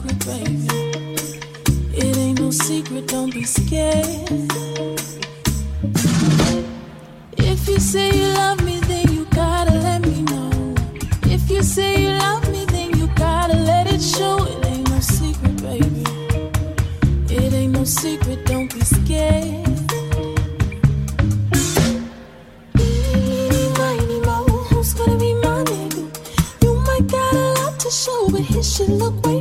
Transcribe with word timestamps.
secret, 0.00 0.26
baby. 0.26 0.66
It 1.92 2.16
ain't 2.16 2.40
no 2.40 2.50
secret, 2.50 3.06
don't 3.08 3.32
be 3.32 3.44
scared. 3.44 4.30
If 7.36 7.68
you 7.68 7.78
say 7.78 8.10
you 8.10 8.28
love 8.34 8.64
me, 8.64 8.80
then 8.80 9.12
you 9.12 9.26
gotta 9.26 9.72
let 9.72 10.02
me 10.02 10.22
know. 10.22 10.74
If 11.24 11.50
you 11.50 11.62
say 11.62 12.02
you 12.02 12.10
love 12.10 12.50
me, 12.50 12.64
then 12.66 12.96
you 12.98 13.08
gotta 13.16 13.56
let 13.56 13.92
it 13.92 14.00
show. 14.00 14.44
It 14.44 14.66
ain't 14.66 14.88
no 14.88 15.00
secret, 15.00 15.62
baby. 15.62 16.04
It 17.34 17.52
ain't 17.52 17.72
no 17.72 17.84
secret, 17.84 18.44
don't 18.46 18.72
be 18.72 18.80
scared. 18.80 19.66
Show, 27.90 28.28
but 28.30 28.42
here 28.42 28.62
she 28.62 28.84
look 28.84 29.26
way 29.26 29.39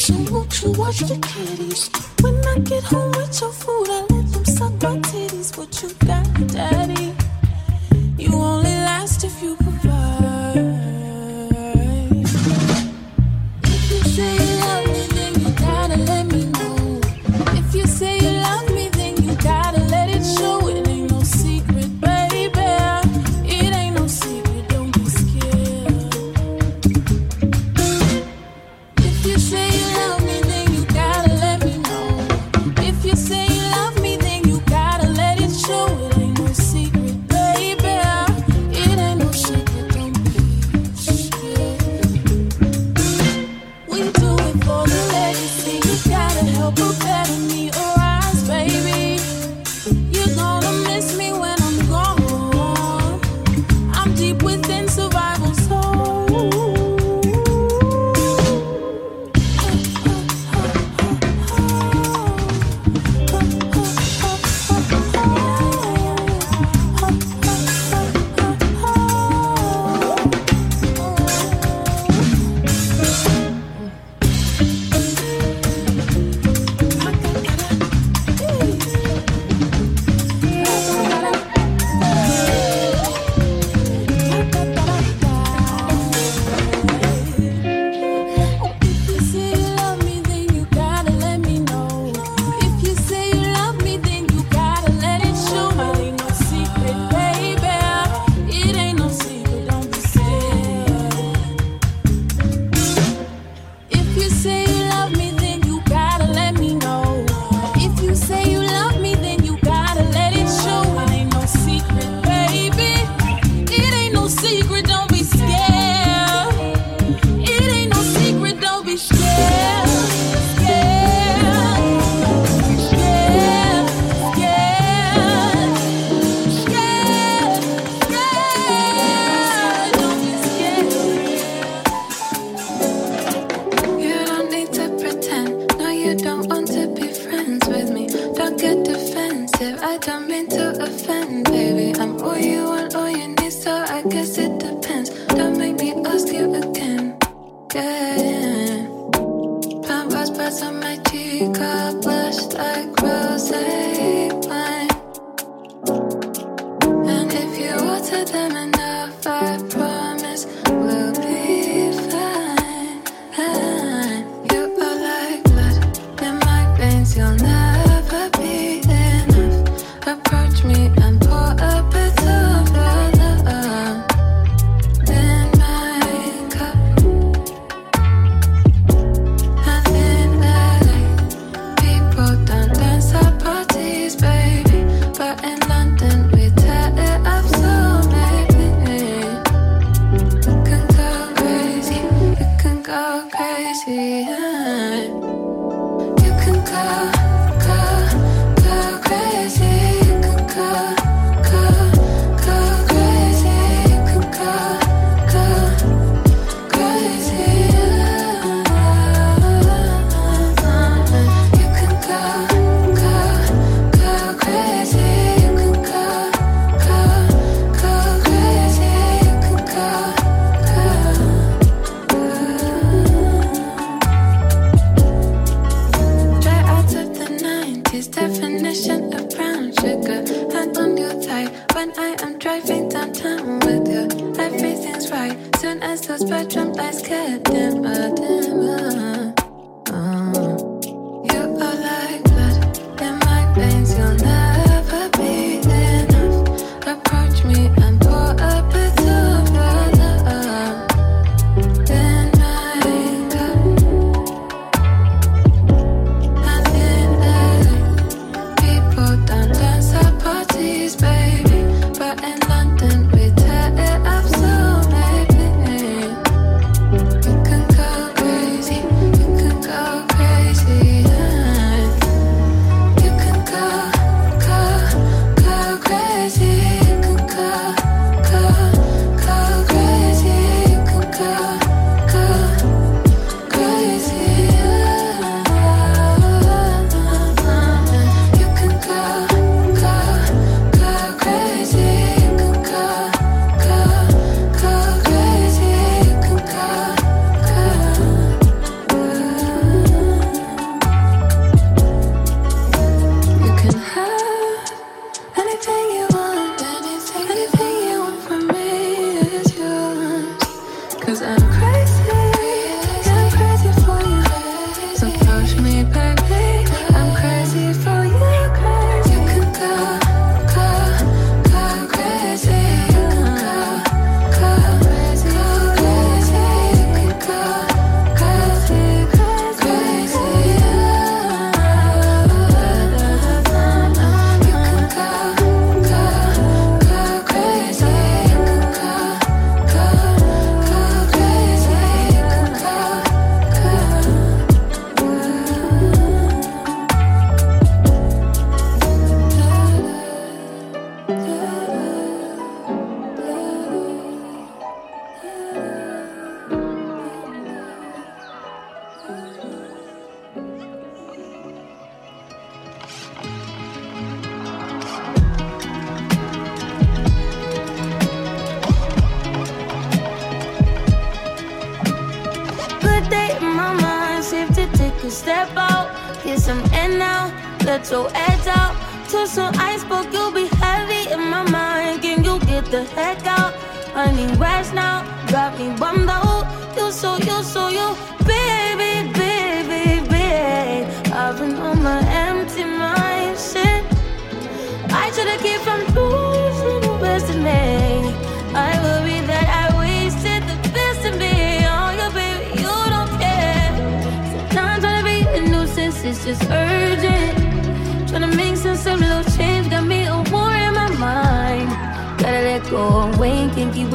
So 0.00 0.14
won't 0.32 0.62
you 0.62 0.72
the 0.72 1.18
kitties? 1.20 1.90
When 2.22 2.34
I 2.46 2.58
get 2.60 2.84
home, 2.84 3.12
with 3.12 3.38
your 3.38 3.52
food, 3.52 3.90
I 3.90 4.09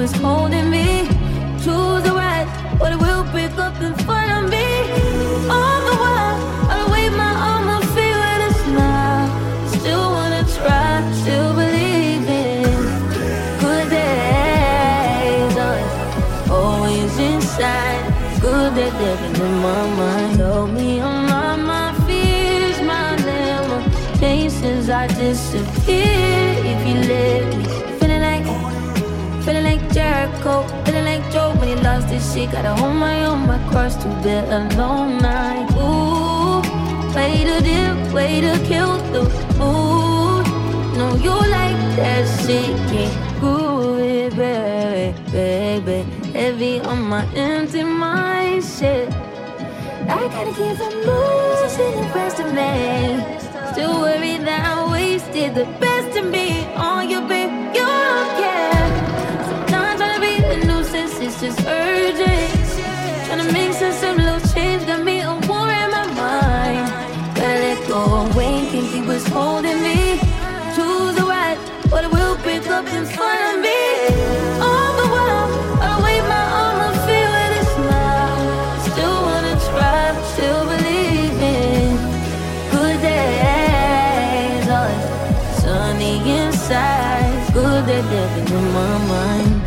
what's 0.05 0.19
holding 0.19 0.69
me. 0.69 0.94
He 32.35 32.47
lost 32.47 32.51
his 32.51 32.51
shit. 32.51 32.51
Gotta 32.51 32.75
hold 32.81 32.95
my 32.95 33.25
own, 33.25 33.47
my 33.47 33.59
cross 33.69 33.95
to 33.97 34.07
bear 34.23 34.45
alone 34.45 35.17
night. 35.17 35.69
Ooh, 35.77 36.61
way 37.15 37.43
to 37.43 37.61
dip, 37.61 38.13
way 38.13 38.41
to 38.41 38.57
kill 38.65 38.97
the 39.11 39.23
mood. 39.57 40.45
No, 40.97 41.15
you 41.15 41.31
like 41.31 41.79
that 41.97 42.25
shit, 42.45 42.75
can't 42.89 43.39
groove 43.39 43.99
it, 43.99 44.35
baby, 44.35 45.13
baby. 45.31 46.03
Heavy 46.31 46.79
on 46.81 47.01
my 47.01 47.25
empty 47.35 47.83
mind, 47.83 48.63
shit. 48.63 49.09
I 50.07 50.27
gotta 50.27 50.53
keep 50.53 50.77
from 50.77 50.93
losing 50.93 51.95
the 51.95 52.11
rest 52.13 52.39
of 52.39 52.53
me. 52.53 52.71
Still 53.71 53.99
worried 54.01 54.45
that 54.45 54.61
I 54.65 54.91
wasted 54.91 55.55
the 55.55 55.65
best 55.79 55.94
just 61.41 61.65
urgent. 61.65 63.25
Trying 63.25 63.45
to 63.45 63.51
make 63.51 63.73
sense 63.73 64.03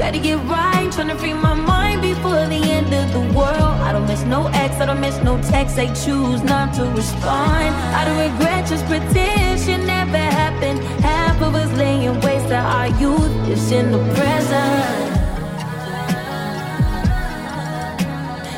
Gotta 0.09 0.21
get 0.21 0.39
right, 0.49 0.91
trying 0.91 1.09
to 1.09 1.17
free 1.17 1.35
my 1.35 1.53
mind 1.53 2.01
before 2.01 2.47
the 2.47 2.63
end 2.77 2.95
of 2.95 3.13
the 3.13 3.21
world. 3.37 3.77
I 3.85 3.93
don't 3.93 4.07
miss 4.07 4.23
no 4.23 4.47
ex, 4.55 4.77
I 4.77 4.87
don't 4.87 5.03
miss 5.03 5.23
no 5.23 5.37
text. 5.43 5.77
They 5.77 5.89
choose 5.89 6.43
not 6.43 6.73
to 6.77 6.85
respond. 6.97 7.75
I 7.95 8.07
don't 8.07 8.33
regret, 8.33 8.67
just 8.67 8.87
pretend 8.87 9.61
shit 9.61 9.81
never 9.85 10.17
happened. 10.17 10.79
Half 11.05 11.43
of 11.43 11.55
us 11.55 11.71
laying 11.77 12.19
waste 12.23 12.49
to 12.49 12.57
our 12.57 12.89
youth 12.99 13.49
is 13.51 13.71
in 13.71 13.93
the 13.93 13.99
present. 14.15 15.19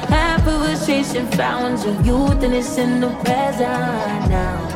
Half 0.09 0.47
of 0.47 0.63
us 0.71 0.87
chasing 0.87 1.27
fountains 1.33 1.85
of 1.85 2.07
youth 2.07 2.45
and 2.45 2.55
it's 2.55 2.79
in 2.79 3.01
the 3.01 3.11
present 3.25 4.31
now. 4.31 4.70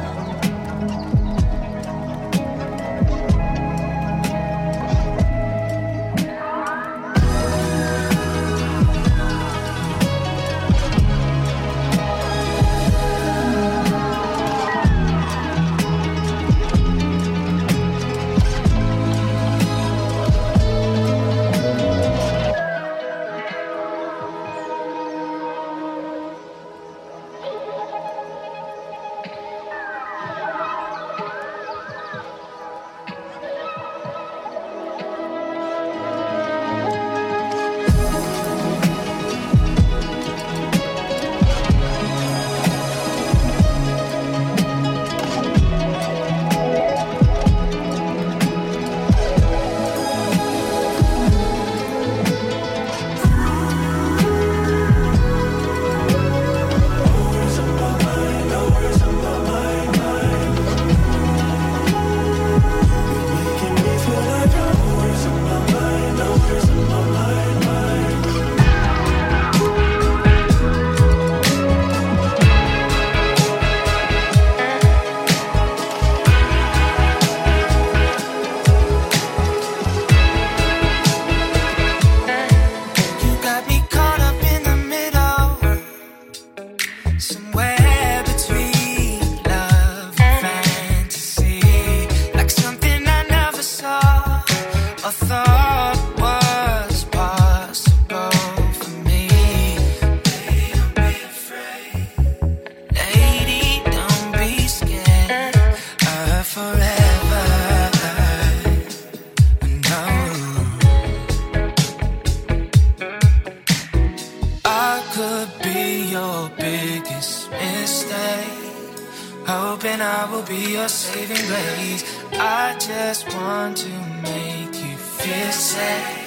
Be 120.54 120.72
your 120.72 120.88
saving 120.88 121.46
grace. 121.46 122.04
I 122.32 122.76
just 122.78 123.26
want 123.34 123.76
to 123.78 123.88
make 124.22 124.74
you 124.74 124.96
feel 124.96 125.52
safe. 125.52 126.14
Safe. 126.14 126.23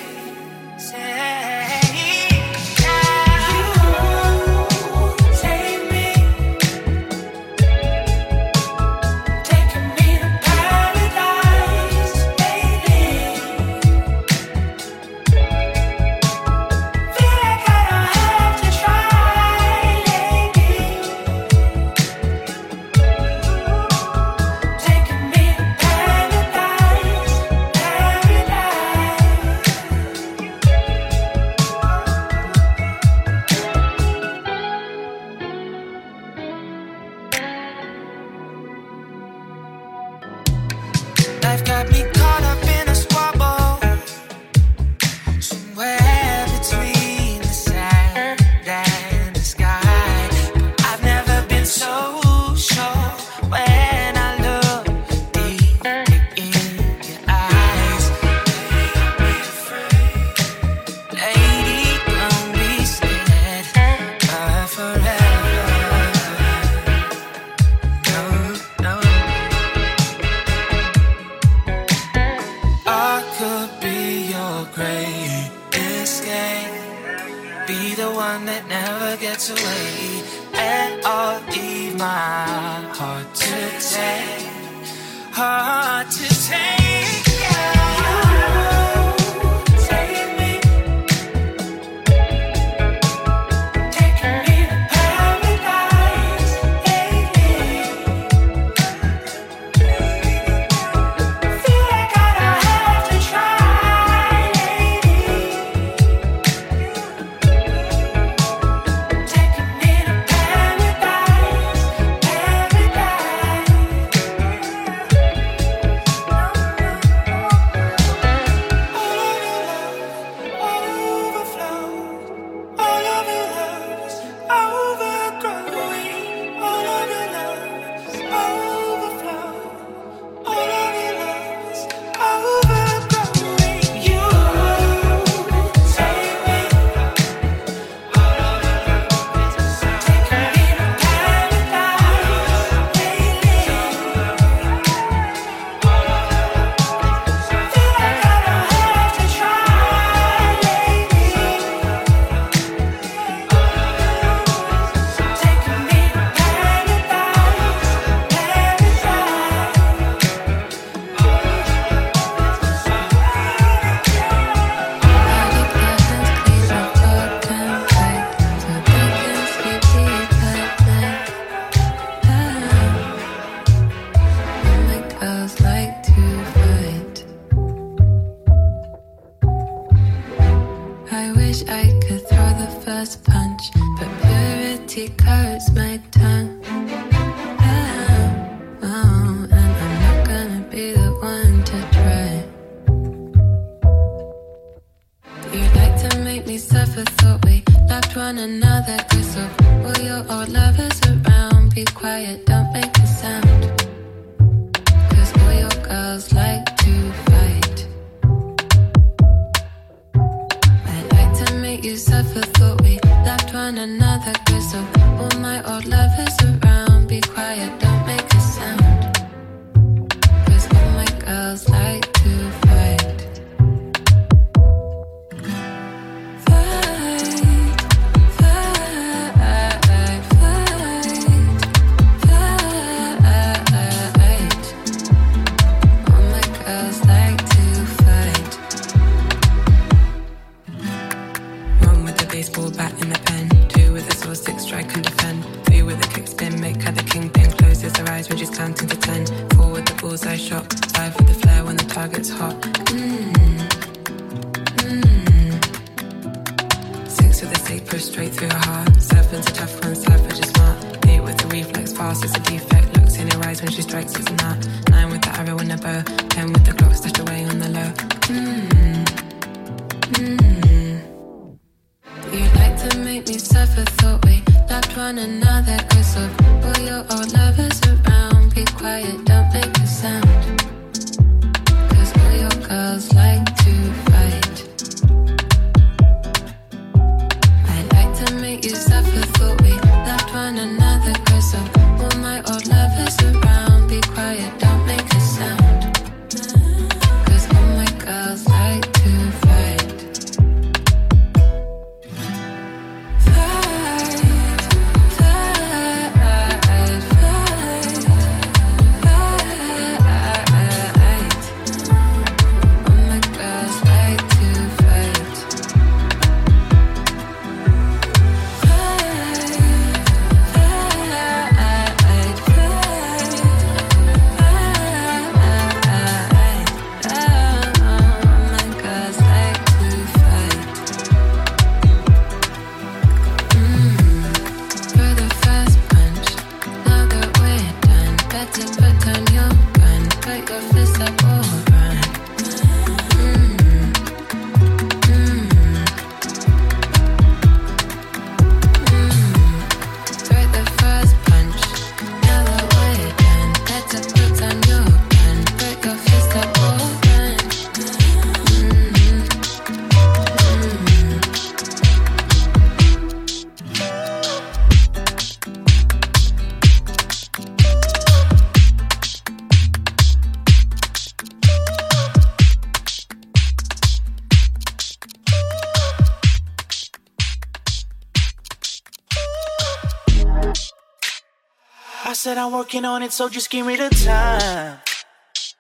Said 382.37 382.43
I'm 382.43 382.51
working 382.51 382.85
on 382.85 383.01
it, 383.03 383.11
so 383.11 383.29
just 383.29 383.49
give 383.49 383.65
me 383.65 383.75
the 383.75 383.89
time. 383.89 384.79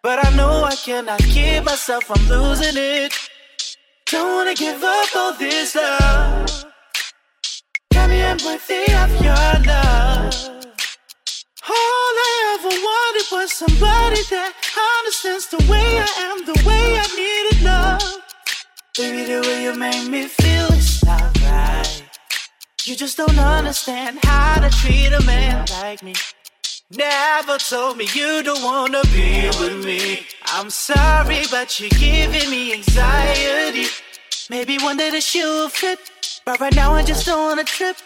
But 0.03 0.23
I 0.25 0.35
know 0.35 0.63
I 0.63 0.75
cannot 0.75 1.19
keep 1.19 1.63
myself 1.63 2.03
from 2.03 2.21
losing 2.27 2.77
it. 2.77 3.13
Don't 4.11 4.31
wanna 4.35 4.53
give 4.53 4.83
up 4.83 5.15
all 5.15 5.33
this 5.33 5.75
love. 5.75 6.65
Got 7.93 8.09
me 8.09 8.19
empathy 8.21 8.85
of 9.03 9.09
your 9.27 9.51
love. 9.73 10.33
All 11.75 12.13
I 12.29 12.33
ever 12.53 12.73
wanted 12.89 13.27
was 13.31 13.51
somebody 13.63 14.21
that 14.33 14.51
understands 14.93 15.47
the 15.53 15.61
way 15.71 15.89
I 16.07 16.11
am, 16.27 16.37
the 16.51 16.59
way 16.67 16.85
I 17.03 17.07
needed 17.21 17.59
love. 17.63 18.17
Baby, 18.97 19.23
the 19.31 19.39
way 19.47 19.63
you 19.63 19.73
make 19.75 20.07
me 20.09 20.27
feel 20.27 20.67
is 20.73 21.03
not 21.03 21.41
right. 21.41 22.03
You 22.85 22.95
just 22.95 23.17
don't 23.17 23.39
understand 23.39 24.19
how 24.23 24.61
to 24.61 24.69
treat 24.69 25.11
a 25.11 25.21
man 25.25 25.65
like 25.81 26.03
me. 26.03 26.13
Never 26.89 27.57
told 27.57 27.97
me 27.97 28.07
you 28.13 28.41
don't 28.43 28.63
wanna 28.63 29.01
be 29.11 29.49
with 29.59 29.83
me. 29.83 30.25
I'm 30.45 30.69
sorry, 30.69 31.43
but 31.51 31.77
you're 31.81 31.89
giving 31.89 32.49
me 32.49 32.75
anxiety. 32.75 33.87
Maybe 34.49 34.77
one 34.77 34.95
day 34.95 35.09
the 35.09 35.19
shoe 35.19 35.41
will 35.41 35.67
fit, 35.67 35.99
but 36.45 36.61
right 36.61 36.73
now 36.73 36.93
I 36.93 37.03
just 37.03 37.25
don't 37.25 37.39
wanna 37.39 37.65
trip 37.65 37.97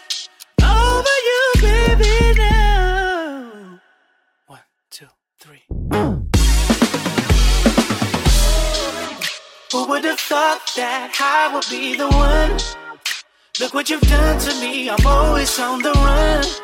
over 0.60 1.16
you, 1.28 1.52
baby. 1.60 2.40
Now, 2.40 3.80
one, 4.48 4.60
two, 4.90 5.06
three. 5.38 5.62
Who 9.70 9.86
would 9.86 10.04
have 10.04 10.18
thought 10.18 10.60
that 10.74 11.14
I 11.20 11.54
would 11.54 11.66
be 11.70 11.94
the 11.94 12.08
one? 12.08 12.58
Look 13.60 13.74
what 13.74 13.88
you've 13.90 14.00
done 14.00 14.40
to 14.40 14.60
me. 14.60 14.90
I'm 14.90 15.06
always 15.06 15.56
on 15.60 15.82
the 15.82 15.92
run. 15.92 16.61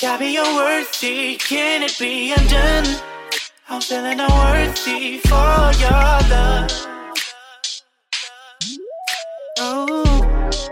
Got 0.00 0.20
me 0.20 0.34
unworthy, 0.38 1.36
can 1.36 1.82
it 1.82 1.94
be 1.98 2.32
undone? 2.32 2.86
I'm 3.68 3.82
feeling 3.82 4.18
unworthy 4.18 5.18
for 5.18 5.72
your 5.78 5.90
love. 6.30 6.70
Oh, 9.58 10.64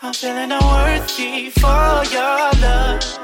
I'm 0.00 0.14
feeling 0.14 0.50
unworthy 0.50 1.50
for 1.50 2.04
your 2.10 2.52
love. 2.62 3.23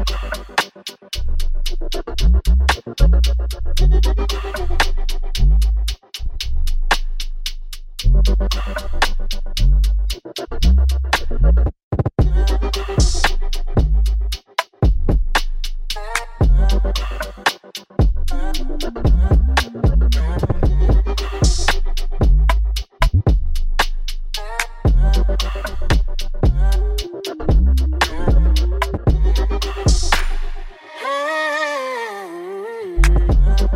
Met 0.00 0.10
you 0.12 0.30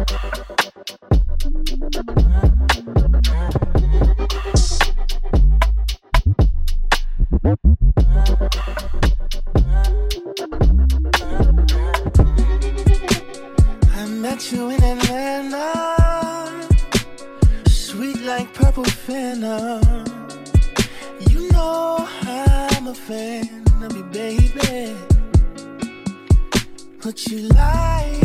fan 0.04 0.44
You 14.50 14.70
in 14.70 14.82
Atlanta, 14.82 16.66
sweet 17.66 18.20
like 18.20 18.52
purple 18.52 18.84
Fanta. 18.84 19.80
You 21.30 21.50
know 21.52 22.06
I'm 22.22 22.88
a 22.88 22.94
fan 22.94 23.64
of 23.82 23.96
you, 23.96 24.02
baby. 24.04 24.96
But 27.02 27.26
you 27.26 27.48
lie, 27.48 28.20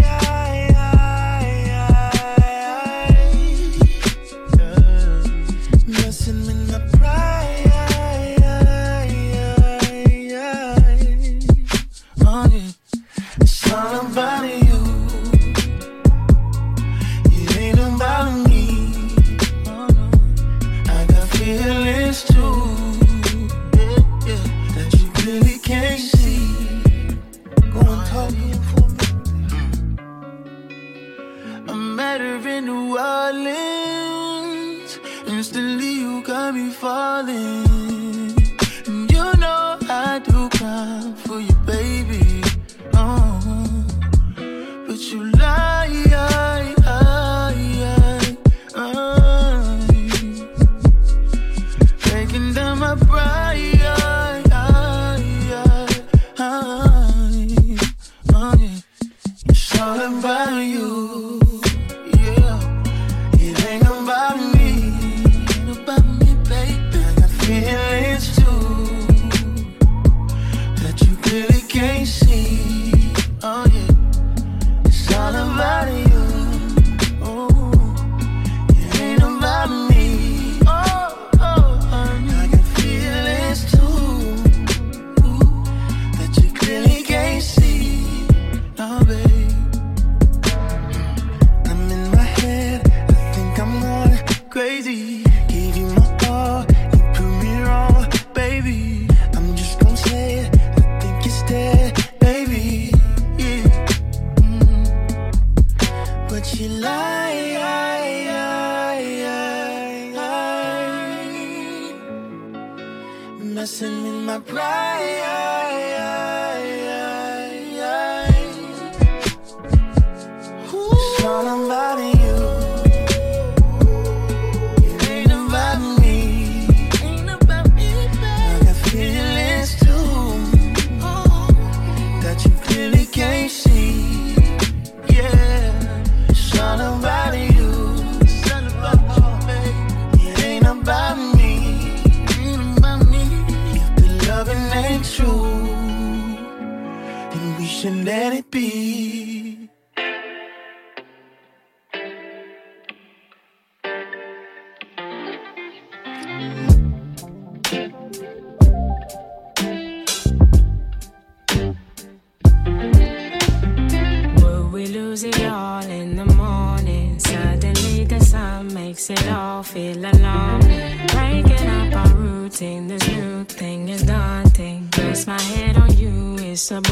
some 176.70 176.84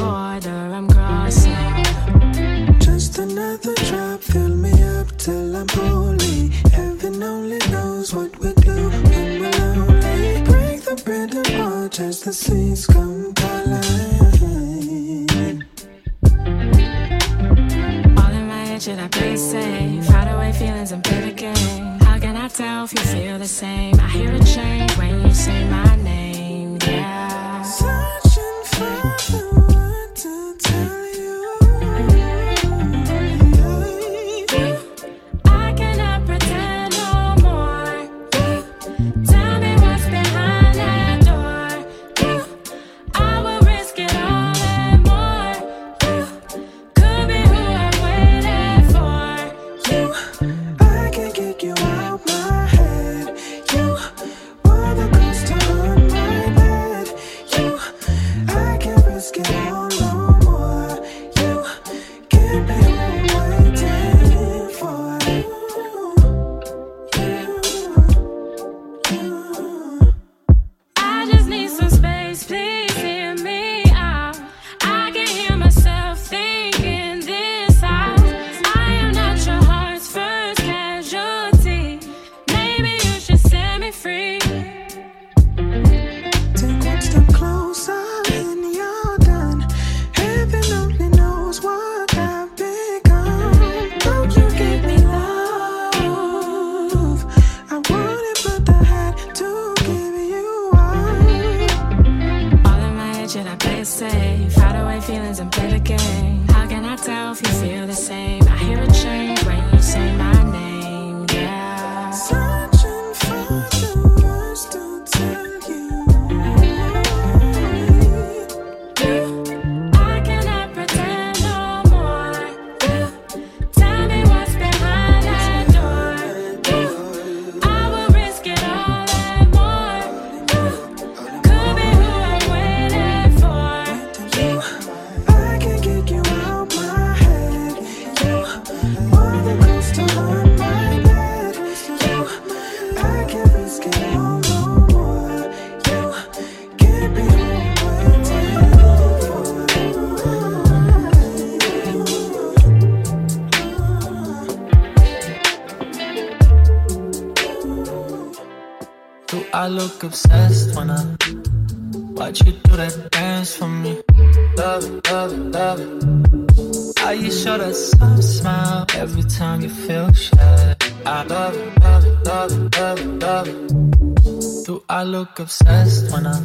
I 174.89 175.03
look 175.03 175.37
obsessed 175.39 176.13
when 176.13 176.25
I 176.25 176.39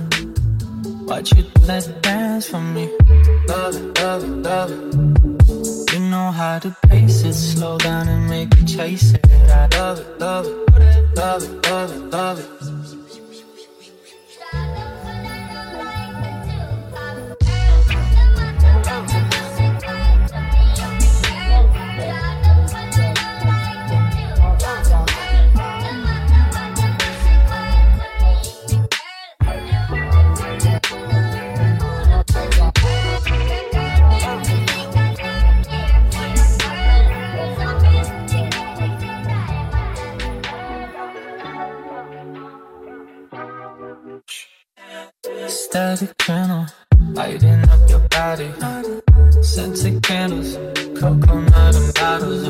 watch 1.06 1.32
you 1.32 1.44
let 1.64 2.02
dance 2.02 2.48
for 2.48 2.60
me. 2.60 2.90
Love 3.46 3.76
it, 3.76 4.00
love 4.00 4.24
it, 4.24 4.28
love 4.28 4.70
it. 4.72 5.92
You 5.92 6.00
know 6.10 6.32
how 6.32 6.58
to 6.58 6.76
pace 6.88 7.22
it, 7.22 7.34
slow 7.34 7.78
down 7.78 8.08
and 8.08 8.28
make 8.28 8.56
me 8.56 8.64
chase 8.66 9.12
it. 9.12 9.24
I 9.30 9.68
love 9.78 10.00
it, 10.00 10.18
love 10.18 10.46
it, 10.46 11.16
love 11.16 11.42
it, 11.44 11.70
love 11.70 11.92
it, 11.92 12.10
love 12.10 12.38
it. 12.40 12.71
music 46.02 46.18
channel. 46.18 46.66
Lighting 47.12 47.68
up 47.68 47.88
your 47.88 48.00
body. 48.08 48.50
Scented 49.40 50.02
candles, 50.02 50.56
coconut 50.98 51.76
and 51.76 51.94
bottles. 51.94 52.48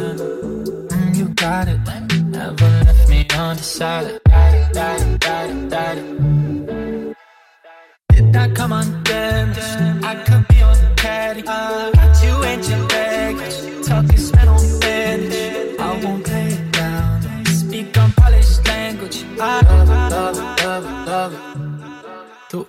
Mm, 0.88 1.16
you 1.16 1.28
got 1.34 1.68
it. 1.68 1.78
Never 2.24 2.68
left 2.84 3.08
me 3.10 3.26
undecided. 3.30 4.21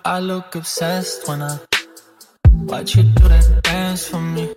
I 0.05 0.19
look 0.19 0.53
obsessed 0.55 1.29
when 1.29 1.41
I 1.41 1.59
watch 2.65 2.97
you 2.97 3.03
do 3.03 3.27
that 3.29 3.61
dance 3.63 4.05
for 4.05 4.19
me. 4.19 4.53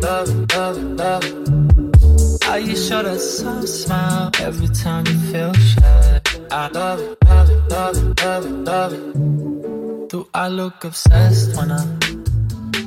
Love 0.00 0.30
it, 0.30 0.56
love 0.56 0.78
it, 0.78 0.84
love 0.96 1.24
it. 1.24 2.46
Are 2.48 2.58
you 2.58 2.74
sure 2.74 3.02
that 3.02 3.20
soft 3.20 3.68
smile 3.68 4.30
every 4.40 4.68
time 4.68 5.06
you 5.06 5.18
feel 5.30 5.52
shy? 5.52 6.20
I 6.50 6.68
love 6.68 7.00
it, 7.00 7.18
love 7.26 7.50
it, 7.50 7.70
love 7.70 7.96
it, 7.98 8.22
love 8.24 8.46
it, 8.46 8.50
love 8.50 8.92
it. 8.94 10.08
Do 10.08 10.28
I 10.32 10.48
look 10.48 10.82
obsessed 10.82 11.54
when 11.58 11.72
I 11.72 11.84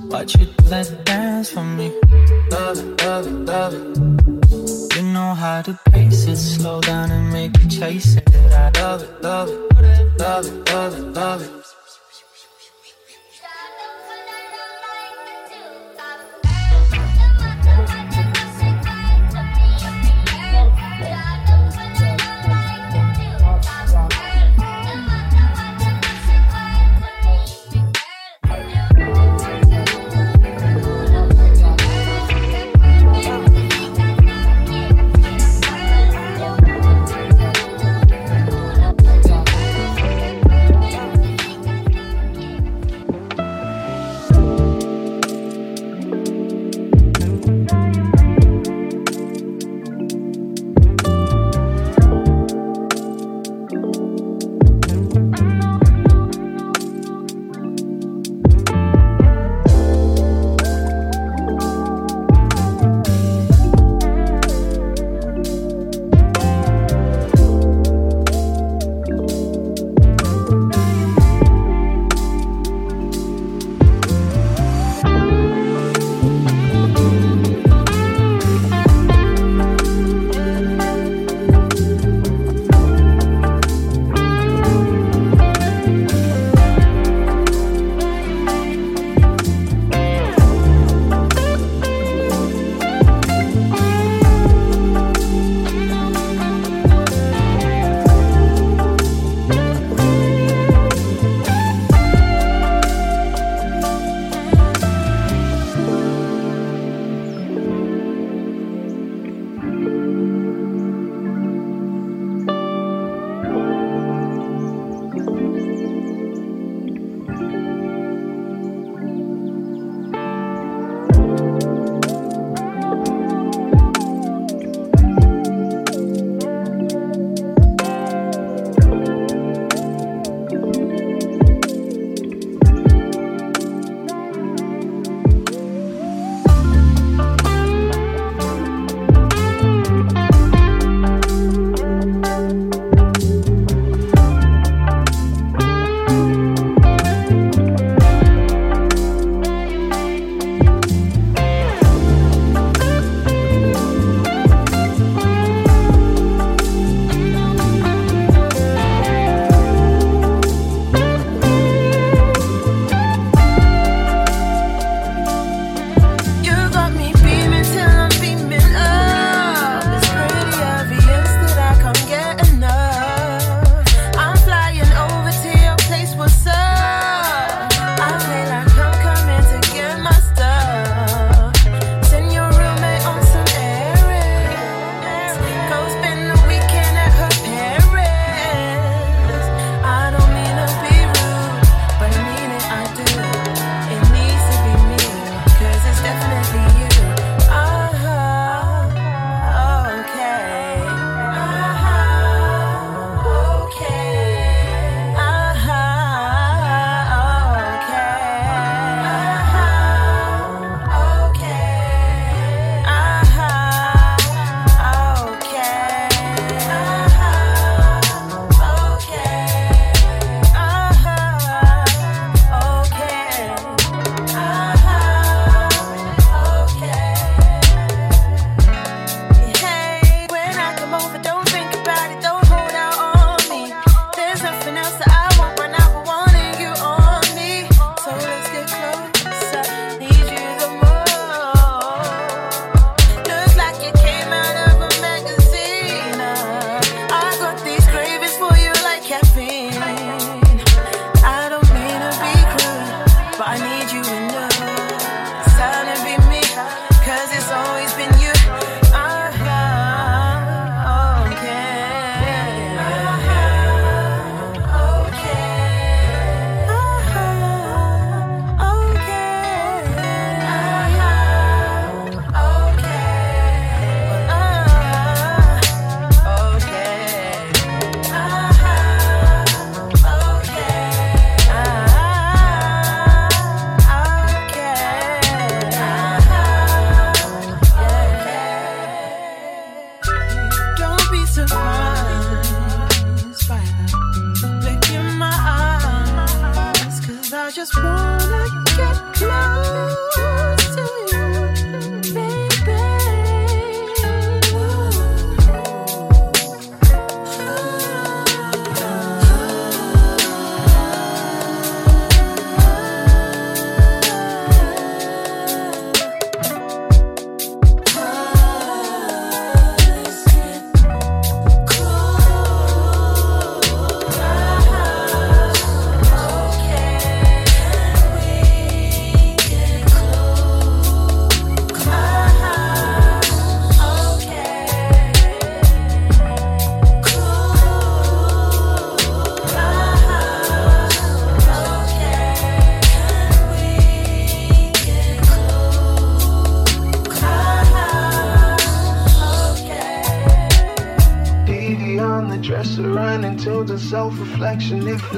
watch 0.06 0.36
you 0.36 0.48
do 0.48 0.64
that 0.70 1.06
dance 1.06 1.52
for 1.52 1.64
me? 1.64 1.94
Love 2.50 2.80
it, 2.80 3.04
love 3.04 3.28
it, 3.28 3.34
love 3.46 3.74
it. 3.76 4.96
You 4.96 5.04
know 5.14 5.36
how 5.36 5.62
to 5.62 5.78
pace 5.92 6.26
it, 6.26 6.38
slow 6.38 6.82
down 6.82 7.12
and 7.12 7.32
make 7.32 7.56
me 7.60 7.70
chase 7.70 8.16
it. 8.16 8.28
I 8.36 8.72
love 8.82 9.04
it, 9.04 9.22
love 9.22 9.50
it, 9.50 9.74
love 9.78 10.00
it, 10.00 10.20
love 10.20 10.46
it, 10.48 10.72
love 10.72 10.98
it. 10.98 11.14
Love 11.14 11.42
it. 11.44 11.79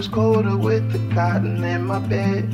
Feels 0.02 0.14
colder 0.14 0.58
with 0.58 0.92
the 0.92 1.14
cotton 1.14 1.64
in 1.64 1.86
my 1.86 2.00
bed. 2.00 2.46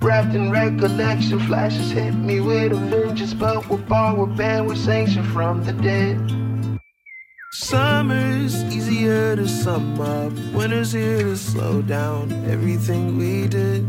Wrapped 0.00 0.34
in 0.34 0.50
recollection, 0.50 1.40
flashes 1.40 1.90
hit 1.90 2.12
me 2.12 2.40
with 2.40 2.72
a 2.72 2.76
vengeance, 2.76 3.34
but 3.34 3.68
we're 3.68 3.78
barred, 3.78 4.18
we're 4.18 4.26
banned, 4.26 4.68
we're 4.68 4.76
sanctioned 4.76 5.26
from 5.28 5.64
the 5.64 5.72
dead. 5.72 6.18
Summer's 7.52 8.62
easier 8.64 9.34
to 9.34 9.48
sum 9.48 10.00
up, 10.00 10.32
winter's 10.54 10.92
here 10.92 11.22
to 11.22 11.36
slow 11.36 11.82
down 11.82 12.32
everything 12.44 13.16
we 13.18 13.48
did. 13.48 13.84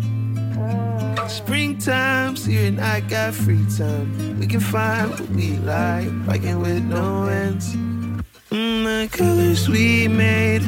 Springtime's 1.28 2.46
here 2.46 2.68
and 2.68 2.80
I 2.80 3.02
got 3.02 3.36
free 3.36 3.66
time. 3.78 4.40
We 4.40 4.48
can 4.48 4.62
find 4.62 5.12
what 5.12 5.30
we 5.30 5.58
like, 5.58 6.10
biking 6.26 6.62
with 6.62 6.84
no 6.84 7.26
ends. 7.26 7.76
Mm, 8.50 8.84
the 8.86 9.18
colors 9.18 9.68
we 9.68 10.08
made, 10.08 10.64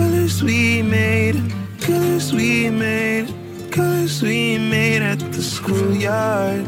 colors 0.00 0.42
we 0.42 0.80
made, 0.80 1.36
colors 1.80 2.32
we 2.32 2.70
made, 2.70 3.26
colors 3.70 4.22
we 4.22 4.56
made 4.56 5.02
at 5.02 5.18
the 5.34 5.42
schoolyard 5.42 6.64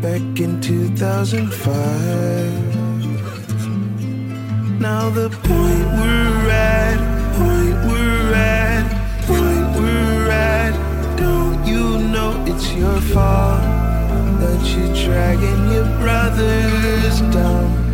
back 0.00 0.40
in 0.40 0.58
2005. 0.60 1.74
Now 4.80 5.10
the 5.10 5.28
point 5.48 5.88
we're 6.00 6.50
at, 6.50 6.98
point 7.40 7.78
we're 7.90 8.34
at, 8.34 8.86
point 9.26 9.66
we're 9.76 10.30
at. 10.30 10.74
Don't 11.18 11.60
you 11.66 11.98
know 12.12 12.30
it's 12.46 12.72
your 12.72 13.00
fault 13.12 13.60
that 14.40 14.60
you're 14.72 14.94
dragging 15.04 15.62
your 15.74 15.88
brothers 16.00 17.20
down? 17.34 17.87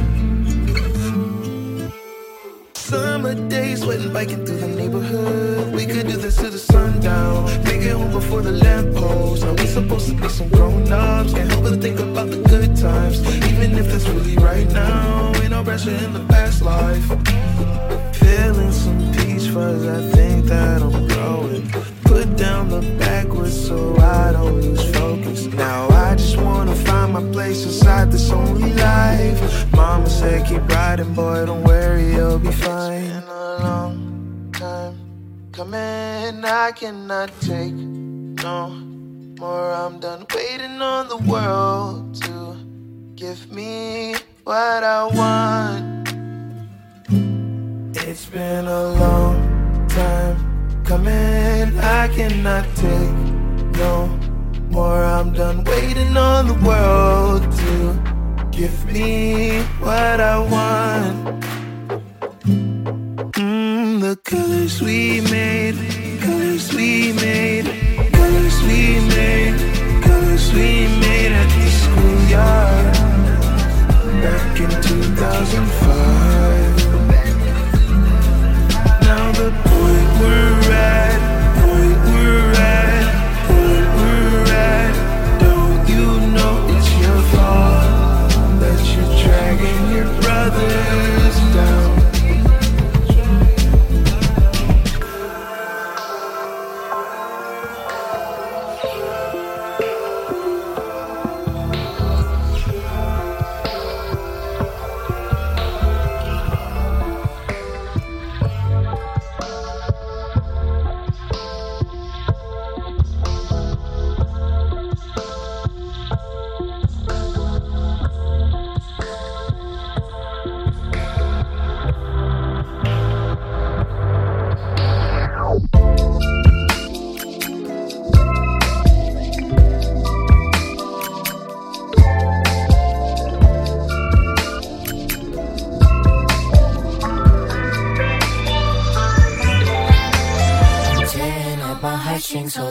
Summer 2.94 3.34
days, 3.48 3.80
sweating, 3.80 4.12
biking 4.12 4.46
through 4.46 4.58
the 4.58 4.68
neighborhood. 4.68 5.74
We 5.74 5.84
could 5.84 6.06
do 6.06 6.16
this 6.16 6.36
till 6.36 6.52
the 6.52 6.60
sundown. 6.60 7.46
Make 7.64 7.82
it 7.82 7.90
home 7.90 8.12
before 8.12 8.40
the 8.40 8.52
lamppost. 8.52 9.42
Now 9.42 9.54
we 9.54 9.66
supposed 9.66 10.10
to 10.10 10.14
be 10.14 10.28
some 10.28 10.48
grown 10.48 10.92
ups. 10.92 11.32
Can't 11.32 11.50
help 11.50 11.64
but 11.64 11.80
think 11.82 11.98
about 11.98 12.30
the 12.30 12.40
good 12.52 12.76
times, 12.76 13.18
even 13.50 13.76
if 13.76 13.92
it's 13.92 14.08
really 14.10 14.36
right 14.36 14.70
now. 14.70 15.32
Ain't 15.42 15.50
no 15.50 15.64
pressure 15.64 15.90
in 15.90 16.12
the 16.12 16.24
past 16.26 16.62
life. 16.62 17.04
Feeling 18.16 18.70
some 18.70 19.12
peace 19.12 19.48
fuzz, 19.48 19.84
I 19.88 20.00
think 20.12 20.44
that 20.46 20.80
I'm 20.80 21.08
growing. 21.08 21.93
Put 22.14 22.36
down 22.36 22.68
the 22.68 22.80
backwards 22.96 23.66
so 23.66 23.96
I 23.96 24.30
don't 24.30 24.60
lose 24.60 24.88
focus. 24.94 25.46
Now 25.46 25.88
I 25.88 26.14
just 26.14 26.36
wanna 26.36 26.76
find 26.86 27.12
my 27.12 27.24
place 27.32 27.64
inside 27.64 28.12
this 28.12 28.30
only 28.30 28.72
life. 28.72 29.72
Mama 29.72 30.08
said 30.08 30.46
keep 30.46 30.62
riding, 30.68 31.12
boy, 31.12 31.44
don't 31.44 31.64
worry, 31.64 32.12
you'll 32.14 32.38
be 32.38 32.52
fine. 32.52 33.02
It's 33.02 33.14
Been 33.14 33.28
a 33.28 33.56
long 33.64 34.52
time 34.52 34.94
coming, 35.50 36.44
I 36.44 36.70
cannot 36.70 37.32
take 37.40 37.74
no 37.74 38.68
more. 39.40 39.72
I'm 39.72 39.98
done 39.98 40.24
waiting 40.32 40.80
on 40.80 41.08
the 41.08 41.16
world 41.16 42.14
to 42.22 42.56
give 43.16 43.50
me 43.50 44.14
what 44.44 44.84
I 44.84 45.02
want. 45.18 46.08
It's 48.06 48.26
been 48.26 48.66
a 48.68 48.82
long 49.02 49.88
time 49.88 50.53
coming, 50.84 51.78
I 51.78 52.08
cannot 52.14 52.64
take 52.76 53.16
no 53.82 54.06
more. 54.70 55.02
I'm 55.04 55.32
done 55.32 55.64
waiting 55.64 56.16
on 56.16 56.46
the 56.48 56.54
world 56.68 57.42
to 57.60 57.98
give 58.50 58.84
me 58.92 59.62
what 59.80 60.20
I 60.20 60.38
want. 60.38 61.44
Mm, 63.32 64.00
the 64.00 64.16
colors 64.24 64.80
we 64.82 65.20
made, 65.22 65.76
colors 66.20 66.72
we 66.74 67.12
made, 67.12 67.66
colors 68.12 68.62
we 68.62 69.00
made, 69.16 69.56
colors 70.04 70.52
we 70.52 70.86
made 71.06 71.32
at 71.32 71.48
the 71.56 71.68
schoolyard 71.80 72.94
back 74.22 74.60
in 74.60 74.70
2005. 74.82 76.73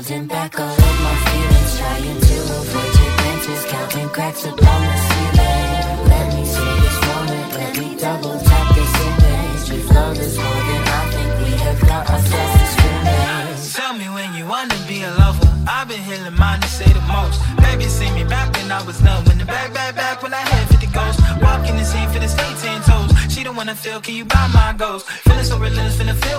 Holding 0.03 0.27
back 0.27 0.59
all 0.59 0.67
of 0.67 0.99
my 1.01 1.15
feelings. 1.27 1.77
Trying 1.77 2.19
to 2.19 2.37
avoid 2.59 2.93
your 2.99 3.13
glances, 3.17 3.65
counting 3.71 4.09
cracks 4.09 4.43
upon 4.45 4.81
the 4.81 4.97
ceiling. 5.07 6.09
Let 6.11 6.27
me 6.35 6.45
see 6.45 6.71
this 6.83 6.97
moment, 7.07 7.53
let 7.53 7.77
me 7.79 7.95
double 7.95 8.39
tap 8.39 8.75
this 8.75 8.93
image. 9.07 9.69
We 9.71 9.79
flow 9.87 10.13
this 10.13 10.35
more 10.37 10.61
than 10.69 10.83
I 10.99 11.01
think 11.13 11.31
we 11.43 11.51
have 11.63 11.79
got 11.81 12.09
ourselves 12.09 12.53
to 12.59 12.65
scrimmage. 12.73 13.73
Tell 13.73 13.93
me 13.93 14.07
when 14.09 14.33
you 14.33 14.45
wanna 14.45 14.77
be 14.87 15.03
a 15.03 15.11
lover. 15.11 15.47
I've 15.67 15.87
been 15.87 16.01
healing 16.01 16.35
mine 16.37 16.59
to 16.59 16.67
say 16.67 16.91
the 16.91 17.01
most. 17.01 17.39
Baby, 17.57 17.85
see 17.85 18.11
me 18.11 18.23
back 18.25 18.51
when 18.57 18.71
I 18.71 18.83
was 18.83 19.01
numb. 19.01 19.23
When 19.25 19.37
the 19.37 19.45
back, 19.45 19.73
back, 19.73 19.95
back, 19.95 20.21
when 20.21 20.33
I 20.33 20.43
had 20.51 20.67
50 20.67 20.87
ghosts. 20.87 21.21
Walking 21.41 21.77
the 21.77 21.85
scene, 21.85 22.09
for 22.09 22.19
the 22.19 22.27
stay 22.27 22.51
10 22.61 22.81
toes. 22.83 23.11
She 23.33 23.43
don't 23.43 23.55
wanna 23.55 23.75
feel, 23.75 24.01
can 24.01 24.15
you 24.15 24.25
buy 24.25 24.47
my 24.53 24.73
ghost? 24.77 25.07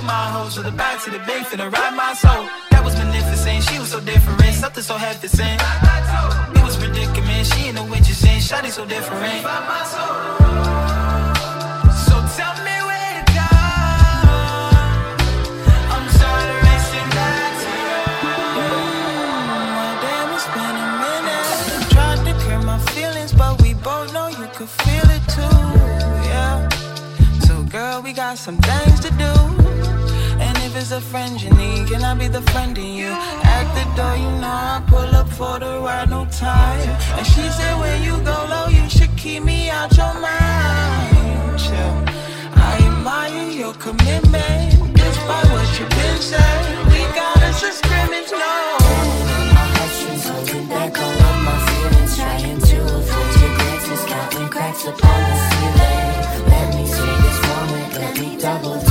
My 0.04 0.30
hoes. 0.34 0.56
With 0.56 0.66
the 0.66 0.72
back 0.72 1.02
to 1.04 1.10
the 1.10 1.18
bank, 1.18 1.46
finna 1.48 1.70
ride 1.72 1.94
my 1.96 2.14
soul. 2.14 2.46
That 2.70 2.82
was 2.84 2.94
magnificent, 2.96 3.64
she 3.64 3.78
was 3.78 3.90
so 3.90 4.00
different. 4.00 4.54
Something 4.54 4.82
so 4.82 4.96
half 4.96 5.20
the 5.20 5.28
same. 5.28 5.58
It 6.56 6.64
was 6.64 6.76
predicament, 6.76 7.46
she 7.46 7.66
ain't 7.66 7.74
know 7.76 7.84
what 7.84 7.98
you're. 8.06 8.14
Shawty 8.44 8.70
so 8.70 8.84
different. 8.84 9.42
My 22.64 22.78
feelings, 22.78 23.32
but 23.32 23.60
we 23.62 23.74
both 23.74 24.12
know 24.14 24.28
you 24.28 24.48
could 24.56 24.68
feel 24.68 25.08
it 25.16 25.22
too. 25.28 25.58
Yeah. 26.28 26.68
So, 27.46 27.62
girl, 27.64 28.02
we 28.02 28.12
got 28.12 28.38
some 28.38 28.56
things 28.58 29.00
to 29.00 29.13
if 30.74 30.80
it's 30.80 30.90
a 30.90 31.00
friend 31.00 31.40
you 31.40 31.50
need, 31.50 31.86
can 31.88 32.02
I 32.02 32.14
be 32.14 32.26
the 32.26 32.42
friend 32.50 32.76
in 32.76 32.94
you? 32.94 33.12
At 33.56 33.66
the 33.76 33.84
door, 33.96 34.16
you 34.16 34.30
know 34.40 34.58
I 34.74 34.82
pull 34.88 35.14
up 35.20 35.28
for 35.28 35.58
the 35.60 35.78
ride, 35.78 36.10
no 36.10 36.26
time. 36.26 36.88
And 37.16 37.26
she 37.26 37.42
said, 37.56 37.78
when 37.78 38.02
you 38.02 38.16
go 38.24 38.36
low, 38.50 38.66
you 38.68 38.88
should 38.90 39.14
keep 39.16 39.44
me 39.44 39.70
out 39.70 39.96
your 39.96 40.14
mind. 40.14 41.58
Chill. 41.64 41.94
I 42.56 42.72
admire 42.90 43.50
your 43.50 43.74
commitment, 43.74 44.94
despite 44.94 45.48
what 45.54 45.68
you've 45.78 45.90
been 45.90 46.18
saying. 46.18 46.86
We 46.90 47.00
got 47.18 47.38
us 47.48 47.62
a 47.62 47.70
scrimmage, 47.70 48.30
no. 48.32 48.54
My 49.56 49.66
heartstrings 49.74 50.26
holding 50.26 50.66
back 50.68 50.98
all 50.98 51.20
of 51.30 51.36
my 51.48 51.56
feelings. 51.66 52.16
Trying 52.16 52.60
to 52.70 52.78
avoid 52.98 53.32
your 53.40 53.52
glances, 53.58 54.04
counting 54.10 54.48
cracks 54.48 54.84
upon 54.90 55.20
the 55.28 55.36
ceiling. 55.50 56.14
Let 56.52 56.66
me 56.74 56.84
see 56.94 57.14
this 57.24 57.38
moment, 57.48 57.94
let 57.94 58.14
me 58.18 58.36
double 58.40 58.83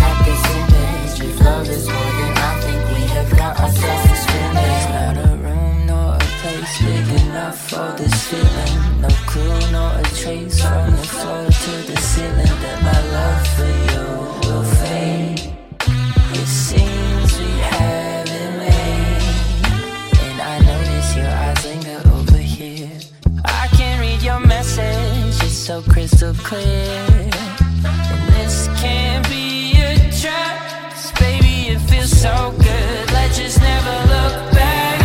feeling. 8.34 9.02
No 9.02 9.10
clue, 9.30 9.72
not 9.72 10.00
a 10.00 10.16
trace 10.16 10.62
from 10.62 10.92
the 10.92 11.08
floor 11.16 11.46
to 11.64 11.74
the 11.90 11.98
ceiling 12.10 12.56
that 12.64 12.80
my 12.90 13.00
love 13.18 13.44
for 13.56 13.72
you 13.90 14.06
will 14.46 14.68
fade. 14.80 15.42
It 16.40 16.48
seems 16.48 17.30
we 17.40 17.52
haven't 17.76 18.54
made, 18.64 19.26
and 20.26 20.38
I 20.42 20.56
notice 20.72 21.10
your 21.18 21.32
eyes 21.44 21.62
linger 21.66 22.00
over 22.18 22.38
here. 22.38 22.98
I 23.46 23.68
can 23.78 24.00
read 24.00 24.22
your 24.24 24.40
message, 24.40 25.36
it's 25.48 25.54
so 25.70 25.82
crystal 25.82 26.34
clear. 26.34 27.30
And 28.14 28.24
this 28.34 28.68
can't 28.82 29.28
be 29.30 29.74
a 29.90 30.12
trap, 30.22 30.56
baby. 31.20 31.56
It 31.74 31.80
feels 31.90 32.12
so 32.26 32.54
good. 32.58 33.12
Let's 33.12 33.38
just 33.38 33.60
never 33.62 33.96
look 34.14 34.36
back. 34.54 34.98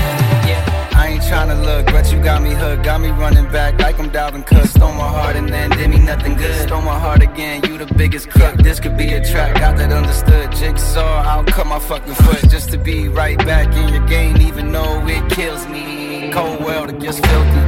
Yeah, 0.51 1.01
I 1.01 1.09
ain't 1.13 1.25
trying 1.31 1.49
to 1.49 1.59
look 1.69 1.85
retro 1.93 2.08
got 2.29 2.43
me 2.43 2.53
hooked, 2.53 2.85
got 2.85 3.01
me 3.01 3.09
running 3.09 3.51
back 3.51 3.81
like 3.81 3.99
I'm 3.99 4.11
Dalvin 4.11 4.45
Cook. 4.45 4.67
Stole 4.67 4.93
my 4.93 5.09
heart 5.09 5.35
and 5.35 5.49
then 5.49 5.71
did 5.71 5.89
me 5.89 5.99
nothing 5.99 6.35
good. 6.37 6.55
Stole 6.69 6.83
my 6.83 6.99
heart 6.99 7.23
again, 7.23 7.63
you 7.65 7.79
the 7.79 7.87
biggest 7.95 8.29
crook. 8.29 8.57
This 8.57 8.79
could 8.79 8.99
be 8.99 9.15
a 9.15 9.21
trap, 9.25 9.59
got 9.59 9.79
that 9.79 9.91
understood. 9.91 10.53
Jigsaw, 10.53 11.23
I'll 11.31 11.45
cut 11.45 11.67
my 11.67 11.79
fucking 11.79 12.13
foot 12.25 12.43
just 12.51 12.71
to 12.73 12.77
be 12.77 13.09
right 13.09 13.39
back 13.39 13.75
in 13.75 13.89
your 13.95 14.07
game, 14.07 14.37
even 14.49 14.71
though 14.71 15.07
it 15.07 15.25
kills 15.31 15.67
me. 15.69 16.31
Cold 16.31 16.63
world, 16.63 16.91
it 16.91 17.01
gets 17.01 17.19
filthy. 17.19 17.65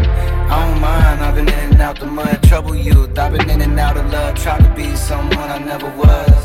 I 0.53 0.69
don't 0.69 0.79
mind, 0.79 1.21
I've 1.25 1.37
been 1.37 1.49
in 1.49 1.73
and 1.73 1.81
out 1.81 1.99
the 1.99 2.07
mud, 2.07 2.43
trouble 2.43 2.77
youth. 2.77 3.19
I've 3.19 3.33
been 3.33 3.49
in 3.49 3.63
and 3.63 3.81
out 3.81 3.97
of 3.97 4.13
love, 4.13 4.35
try 4.35 4.59
to 4.59 4.71
be 4.75 4.95
someone 4.95 5.49
I 5.57 5.57
never 5.57 5.89
was. 5.97 6.43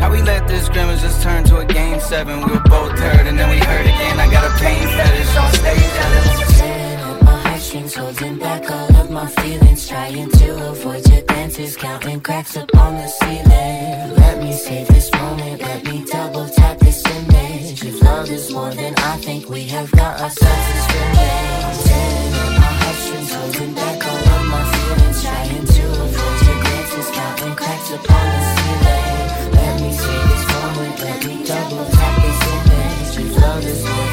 How 0.00 0.10
we 0.10 0.20
let 0.20 0.48
this 0.48 0.66
scrimmage 0.66 1.00
just 1.00 1.22
turn 1.22 1.44
to 1.44 1.58
a 1.58 1.64
game 1.64 2.00
seven? 2.00 2.40
We 2.44 2.50
were 2.54 2.68
both 2.76 2.98
hurt 2.98 3.26
and 3.28 3.38
then 3.38 3.48
we 3.50 3.58
hurt 3.58 3.86
again. 3.86 4.18
I 4.18 4.28
got 4.32 4.44
a 4.50 4.52
pain 4.58 4.88
fetish 4.96 5.36
on 5.36 5.52
stage. 5.52 6.53
Heartstrings, 7.74 7.94
holding 7.96 8.38
back 8.38 8.70
all 8.70 8.96
of 8.98 9.10
my 9.10 9.26
feelings. 9.26 9.88
Trying 9.88 10.30
to 10.30 10.70
avoid 10.70 11.08
your 11.10 11.22
glances, 11.22 11.76
counting 11.76 12.20
cracks 12.20 12.56
up 12.56 12.72
on 12.76 12.94
the 12.94 13.08
ceiling. 13.08 14.14
Let 14.14 14.40
me 14.40 14.52
save 14.52 14.86
this 14.86 15.10
moment, 15.12 15.60
let 15.60 15.82
me 15.84 16.04
double 16.04 16.46
tap 16.50 16.78
this 16.78 17.04
image. 17.04 17.84
If 17.84 18.00
love 18.00 18.30
is 18.30 18.52
more 18.52 18.70
than 18.70 18.94
I 18.96 19.16
think, 19.16 19.48
we 19.48 19.64
have 19.74 19.90
got 19.90 20.20
ourselves 20.20 20.68
a 20.70 20.80
scrimmage. 20.86 21.90
I'm 23.10 23.26
holding 23.26 23.74
back 23.74 24.06
all 24.06 24.28
of 24.36 24.44
my 24.54 24.64
feelings. 24.72 25.22
Trying 25.24 25.66
to 25.66 25.84
avoid 26.04 26.46
your 26.46 26.58
glances, 26.62 27.10
counting 27.10 27.56
cracks 27.56 27.90
up 27.90 28.02
the 28.06 28.40
ceiling. 28.54 29.50
Let 29.50 29.80
me 29.82 29.90
save 29.92 30.26
this 30.30 30.46
moment, 30.54 31.00
let 31.00 31.26
me 31.26 31.44
double 31.44 31.86
tap 31.90 32.22
this 32.22 32.40
image. 32.54 33.18
If 33.18 33.42
love 33.42 33.64
is 33.66 33.82
more 33.82 34.03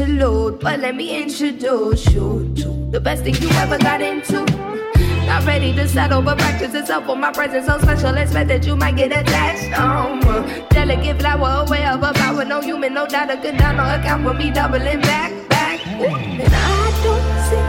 interlude. 0.00 0.60
But 0.60 0.80
let 0.80 0.94
me 0.94 1.22
introduce 1.22 2.06
you 2.12 2.52
to 2.56 2.88
the 2.90 3.00
best 3.00 3.24
thing 3.24 3.34
you 3.36 3.48
ever 3.50 3.78
got 3.78 4.00
into. 4.00 4.44
Not 5.26 5.44
ready 5.44 5.72
to 5.74 5.88
settle, 5.88 6.22
but 6.22 6.38
practice 6.38 6.74
itself 6.74 7.06
for 7.06 7.16
my 7.16 7.32
presence 7.32 7.66
so 7.66 7.78
special. 7.78 8.16
Expect 8.16 8.48
that 8.48 8.66
you 8.66 8.76
might 8.76 8.96
get 8.96 9.10
attached. 9.12 9.78
Um, 9.78 10.20
delicate 10.70 11.18
flower, 11.18 11.64
aware 11.66 11.92
of 11.92 12.02
a 12.02 12.12
power. 12.12 12.44
No 12.44 12.60
human, 12.60 12.94
no 12.94 13.06
doubt, 13.06 13.30
a 13.30 13.36
good 13.36 13.56
down, 13.56 13.76
no 13.76 13.84
account 13.84 14.24
for 14.24 14.34
me 14.34 14.50
doubling 14.50 15.00
back, 15.00 15.48
back. 15.48 15.86
And 15.86 16.42
I 16.42 17.00
don't 17.02 17.50
see. 17.50 17.65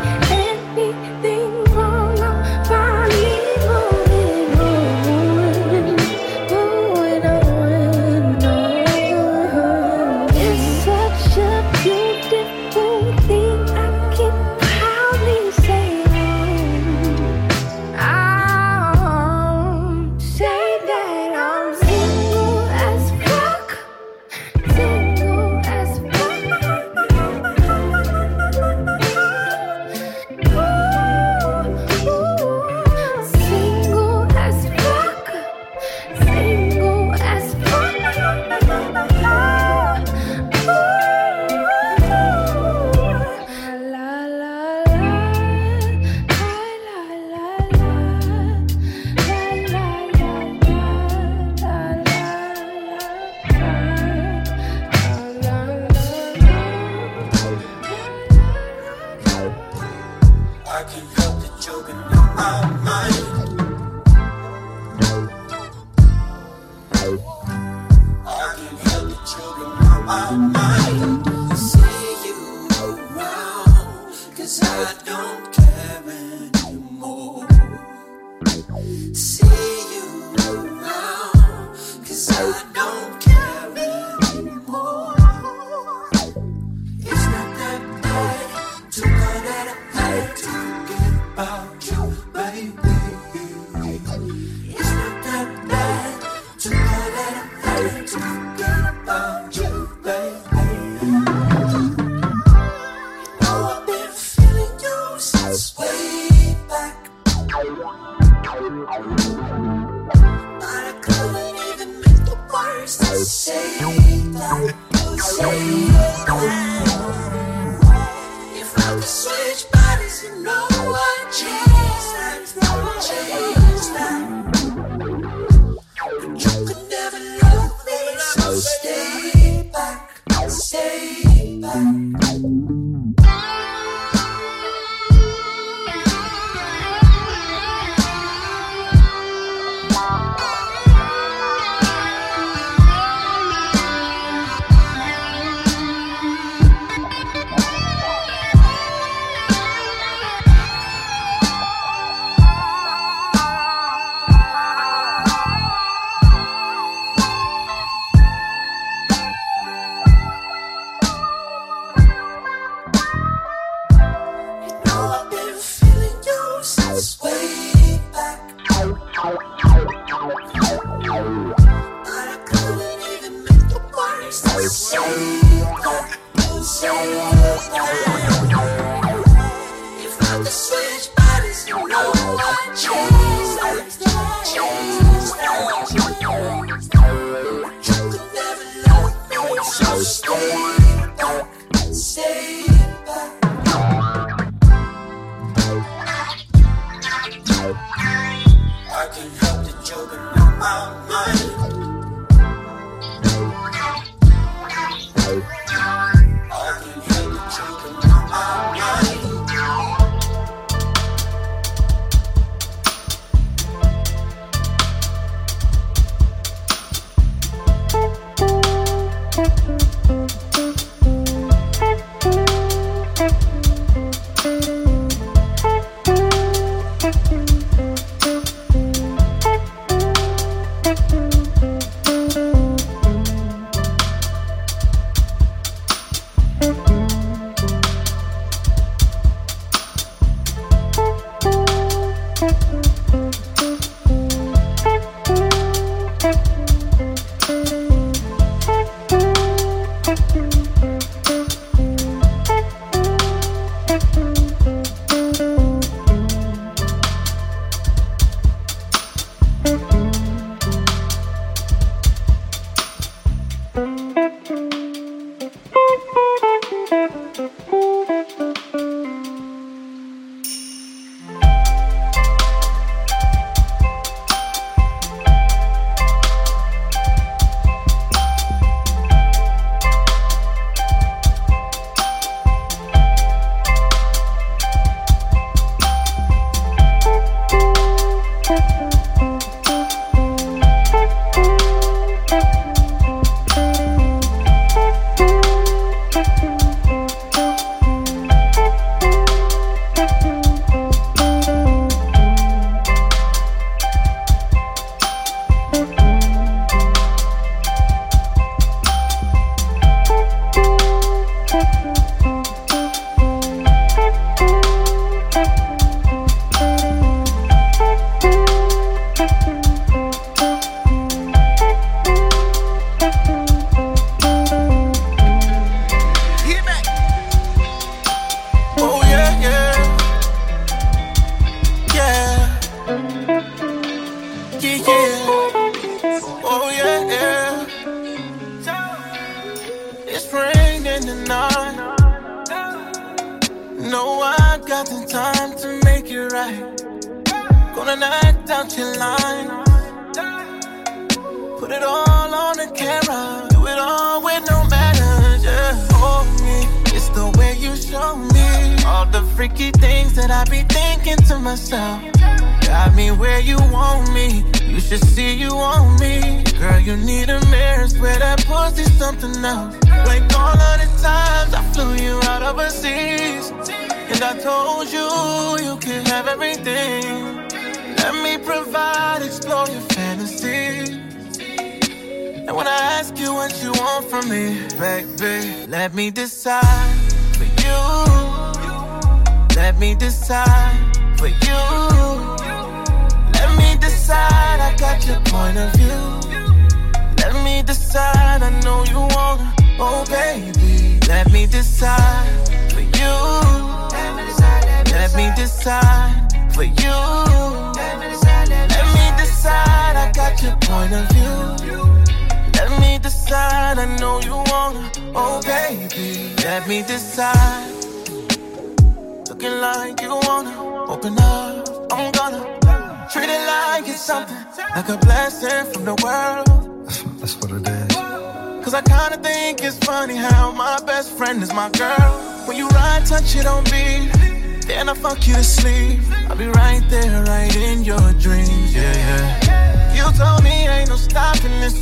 Fuck 435.17 435.27
you 435.27 435.33
to 435.33 435.43
sleep. 435.43 435.99
I'll 436.29 436.35
be 436.35 436.45
right 436.45 436.83
there, 436.89 437.23
right 437.23 437.55
in 437.55 437.83
your 437.83 438.13
dreams, 438.19 438.75
yeah, 438.75 438.93
yeah. 438.93 439.95
You 439.95 440.15
told 440.15 440.43
me 440.43 440.67
ain't 440.67 440.89
no 440.89 440.95
stopping 440.95 441.59
this 441.59 441.73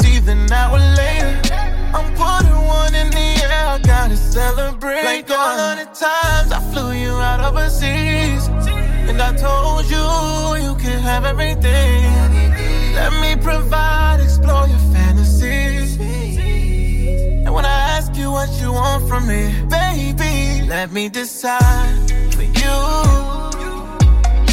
now 0.50 0.74
or 0.74 0.80
later. 0.80 1.42
I'm 1.94 2.14
putting 2.16 2.56
one 2.66 2.96
in 2.96 3.10
the 3.12 3.28
air, 3.44 3.68
I 3.68 3.80
gotta 3.84 4.16
celebrate. 4.16 5.04
Like 5.04 5.30
all 5.30 5.60
of 5.60 5.80
the 5.80 5.86
times 5.86 6.52
I 6.54 6.62
flew 6.72 6.94
you 6.94 7.12
out 7.12 7.42
overseas. 7.42 8.48
And 9.10 9.22
I 9.22 9.36
told 9.36 9.86
you 9.90 10.06
you 10.66 10.76
can 10.76 11.02
have 11.02 11.26
everything. 11.26 12.06
Let 12.96 13.12
me 13.20 13.36
provide, 13.36 14.22
explore 14.22 14.66
your 14.68 14.85
what 18.48 18.62
you 18.62 18.72
want 18.72 19.08
from 19.08 19.28
me, 19.28 19.54
baby, 19.70 20.68
let 20.68 20.92
me 20.92 21.10
decide 21.10 22.12
for 22.34 22.44
you. 22.44 22.78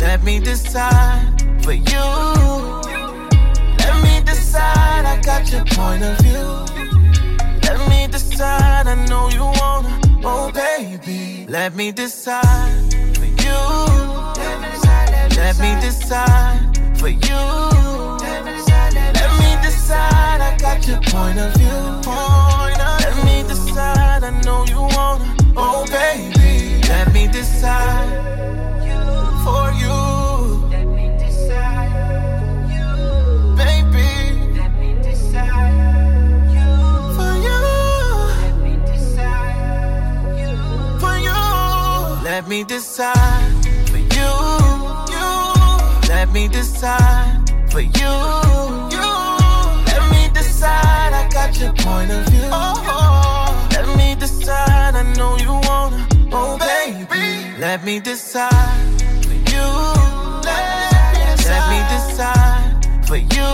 Let 0.01 0.23
me 0.25 0.41
decide 0.41 1.43
for 1.63 1.73
you. 1.73 2.07
Let 3.83 3.97
me 4.03 4.23
decide, 4.25 5.05
I 5.05 5.21
got 5.23 5.53
your 5.53 5.65
point 5.65 6.03
of 6.03 6.19
view. 6.21 6.49
Let 7.65 7.89
me 7.91 8.07
decide, 8.07 8.87
I 8.87 8.95
know 9.09 9.29
you 9.29 9.45
wanna, 9.61 10.01
oh 10.25 10.51
baby. 10.53 11.47
Let 11.49 11.75
me 11.75 11.93
decide 11.93 12.95
for 13.17 13.27
you. 13.45 13.61
Let 15.37 15.59
me 15.59 15.71
decide 15.81 16.61
for 16.99 17.09
you. 17.09 17.43
Let 19.21 19.33
me 19.43 19.51
decide, 19.63 20.41
I 20.41 20.57
got 20.59 20.87
your 20.89 21.01
point 21.01 21.39
of 21.39 21.53
view. 21.57 22.82
Let 23.15 23.25
me 23.27 23.43
decide, 23.43 24.25
I 24.25 24.31
know 24.43 24.65
you 24.65 24.81
wanna, 24.81 25.37
oh 25.55 25.85
baby. 25.87 26.81
Let 26.89 27.13
me 27.13 27.29
decide 27.29 28.09
for 29.45 29.71
you. 29.83 29.99
Let 30.71 30.87
me 30.87 31.13
decide 31.19 32.71
you, 32.73 33.55
baby. 33.55 34.09
Let 34.59 34.73
me 34.81 34.95
decide 35.03 36.49
you 36.57 36.73
for 37.17 37.33
you. 37.47 37.61
Let 38.41 38.57
me 38.65 38.73
decide 38.87 40.39
you 40.41 40.57
for 40.99 41.17
you. 41.19 42.25
Let 42.25 42.49
me 42.49 42.65
decide 42.65 43.53
for 43.91 43.99
you. 43.99 44.33
You. 45.13 46.09
Let 46.09 46.33
me 46.33 46.49
decide 46.49 47.45
for 47.71 47.81
you. 47.83 48.82
Got 51.53 51.61
your 51.61 51.73
point 51.75 52.11
of 52.11 52.27
view. 52.29 52.49
Oh, 52.53 53.69
let 53.73 53.97
me 53.97 54.15
decide. 54.15 54.95
I 54.95 55.03
know 55.17 55.37
you 55.37 55.53
wanna. 55.69 56.07
Oh, 56.33 56.57
baby. 56.59 57.59
Let 57.59 57.85
me 57.85 58.01
decide 58.01 58.51
for 59.25 59.35
you. 59.53 59.67
Let 61.51 61.65
me 61.71 61.79
decide 61.95 63.07
for 63.07 63.17
you. 63.17 63.51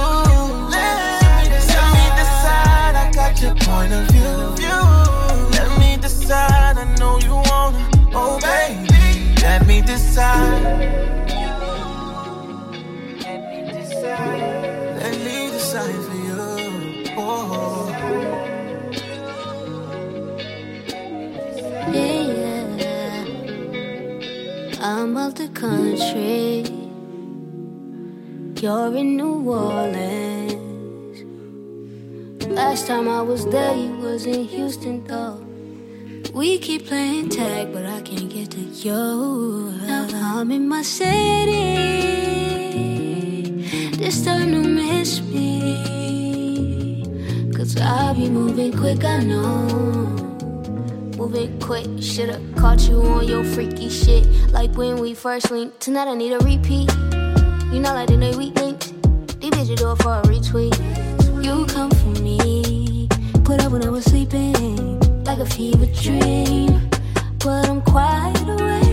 Let 0.71 1.87
me 1.95 2.05
decide. 2.21 2.95
I 2.95 3.11
got 3.15 3.41
your 3.43 3.55
point 3.55 3.93
of 3.93 4.07
view. 4.11 4.35
Let 5.57 5.79
me 5.79 5.97
decide. 6.01 6.77
I 6.79 6.97
know 6.99 7.19
you 7.19 7.35
wanna. 7.51 7.91
Oh, 8.15 8.39
baby. 8.41 9.35
Let 9.43 9.67
me 9.67 9.83
decide. 9.83 11.09
Let 15.01 15.15
me 15.25 15.51
decide 15.51 15.95
for 16.07 16.15
you. 16.15 17.15
Oh. 17.21 17.88
I'm 24.89 25.19
out 25.19 25.37
the 25.37 25.49
country. 25.49 26.65
You're 28.63 28.97
in 28.97 29.19
New 29.19 29.51
Orleans. 29.51 31.19
Last 32.47 32.87
time 32.87 33.07
I 33.07 33.21
was 33.21 33.45
there, 33.49 33.77
you 33.77 33.99
was 33.99 34.25
in 34.25 34.45
Houston, 34.45 35.05
though. 35.05 35.45
We 36.33 36.59
keep 36.59 36.87
playing 36.87 37.29
tag, 37.29 37.71
but 37.71 37.85
I 37.85 38.01
can't 38.01 38.31
get 38.31 38.51
to 38.53 38.61
you. 38.61 39.75
Now 39.87 40.39
I'm 40.41 40.51
in 40.51 40.67
my 40.67 40.81
city. 40.81 41.75
This 43.99 44.25
time 44.25 44.53
don't 44.53 44.75
miss 44.75 45.21
me. 45.21 47.05
Cause 47.55 47.77
I'll 47.77 48.15
be 48.15 48.31
moving 48.31 48.73
quick, 48.73 49.05
I 49.05 49.23
know. 49.23 50.28
Moving 51.19 51.59
quick, 51.59 51.89
should've 52.01 52.55
caught 52.55 52.89
you 52.89 53.03
on 53.03 53.27
your 53.27 53.43
freaky 53.43 53.89
shit. 53.89 54.25
Like 54.53 54.71
when 54.77 54.99
we 54.99 55.15
first 55.15 55.51
linked. 55.51 55.81
Tonight 55.81 56.07
I 56.07 56.15
need 56.15 56.33
a 56.33 56.39
repeat. 56.39 56.89
You 57.73 57.81
know, 57.81 57.93
like 57.93 58.07
the 58.07 58.17
day 58.17 58.37
we 58.37 58.53
linked. 58.53 58.95
These 59.41 59.51
bitches 59.51 59.79
do 59.79 59.91
it 59.91 59.97
for 60.01 60.15
a 60.15 60.23
retweet. 60.23 60.79
You 61.45 61.67
come 61.67 61.91
for 61.91 62.23
me. 62.23 63.09
Put 63.43 63.61
up 63.65 63.73
when 63.73 63.85
I 63.85 63.89
was 63.89 64.05
sleeping. 64.05 65.01
Like 65.25 65.41
a 65.41 65.47
fever 65.47 65.87
dream. 65.87 66.89
But 67.41 67.69
I'm 67.69 67.83
quite 67.83 68.41
aware. 68.47 68.88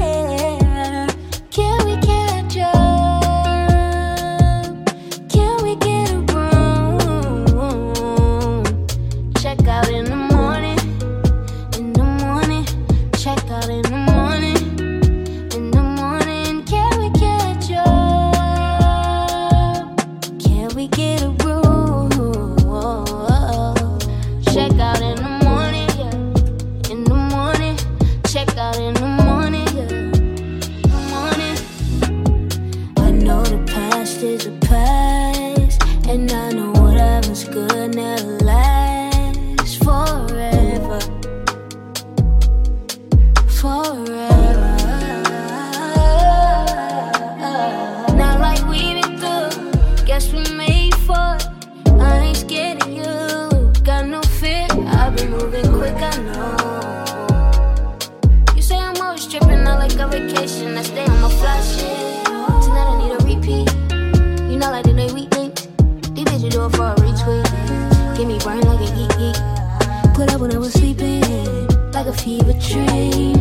Like 72.25 72.41
a 72.41 72.53
fever 72.53 73.34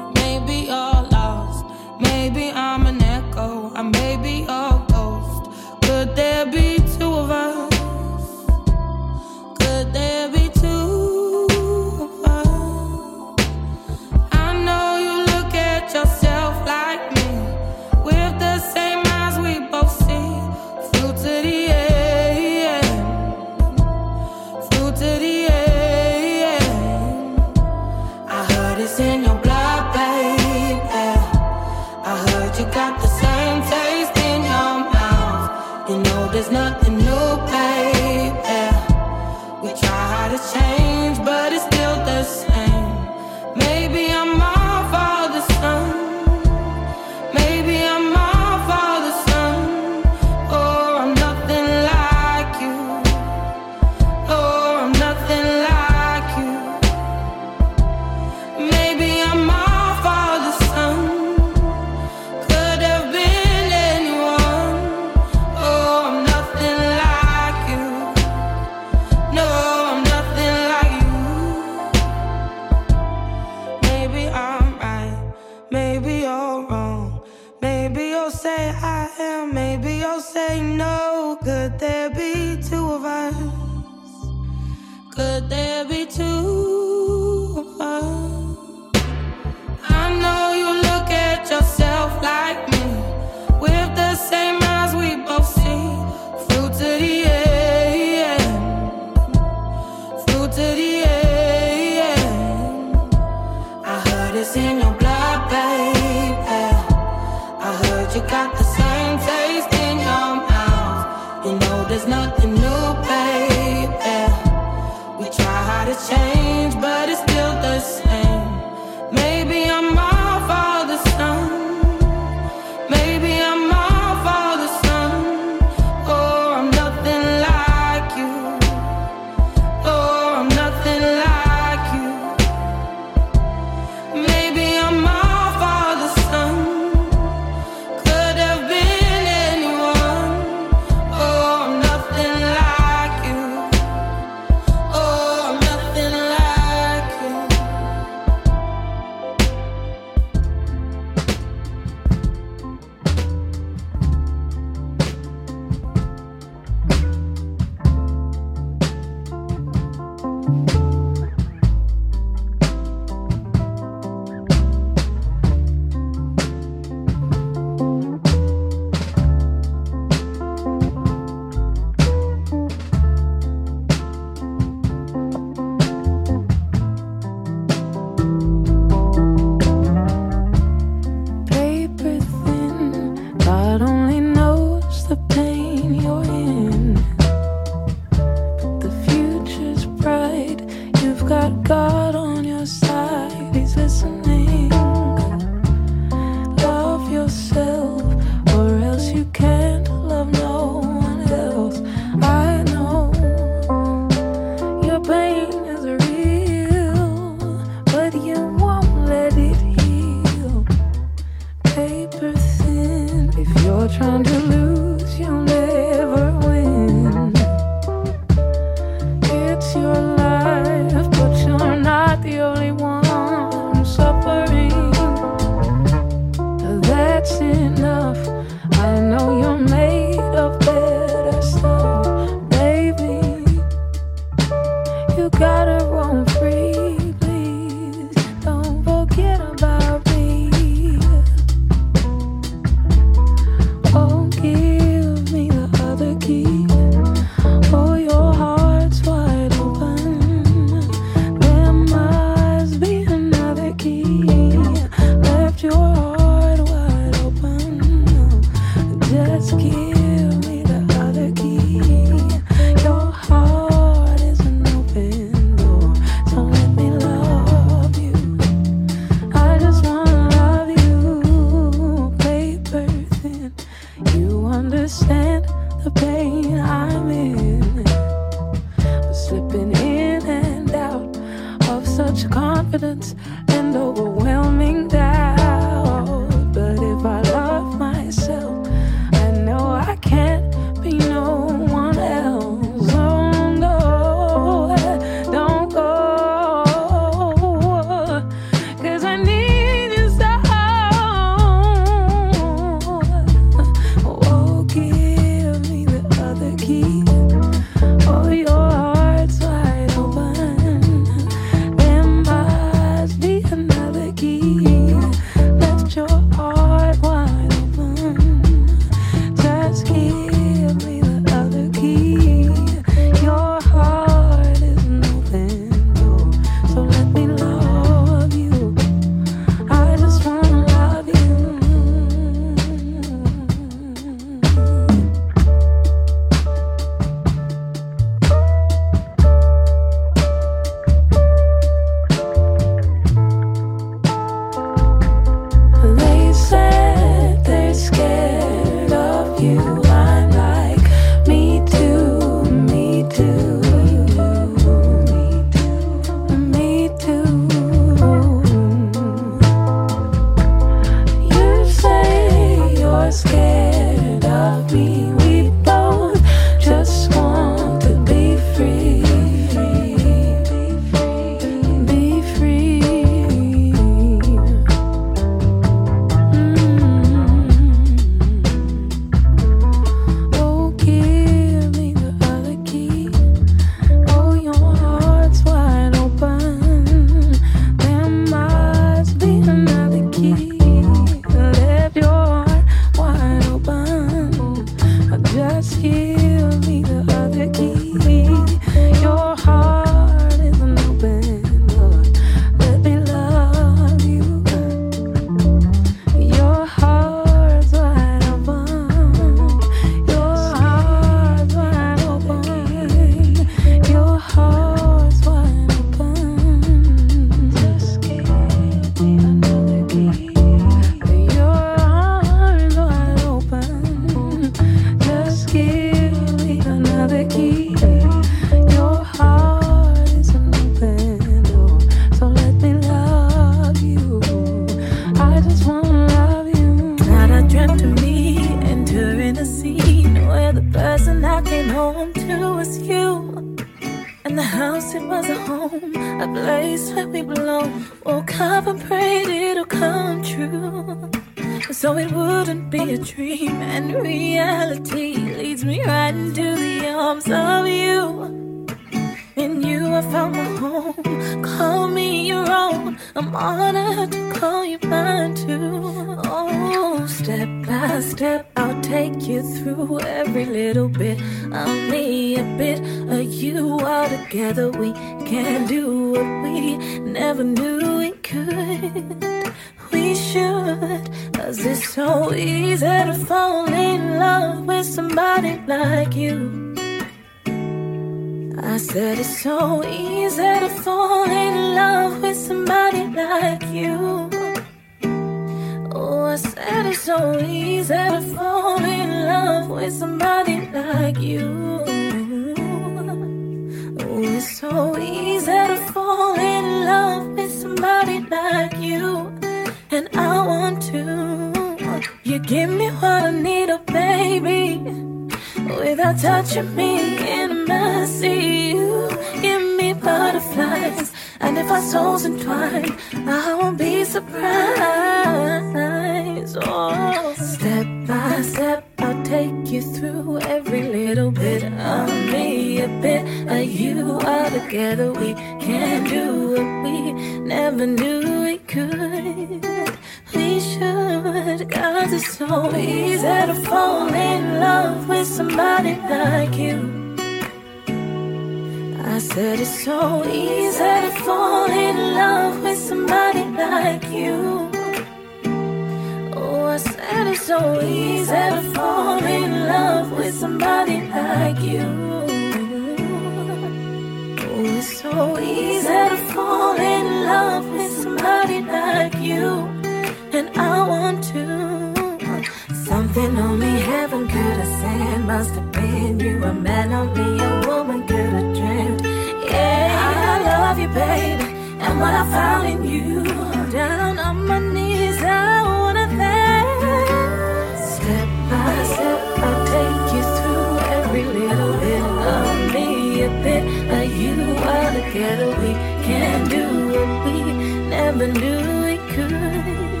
could. 599.14 600.00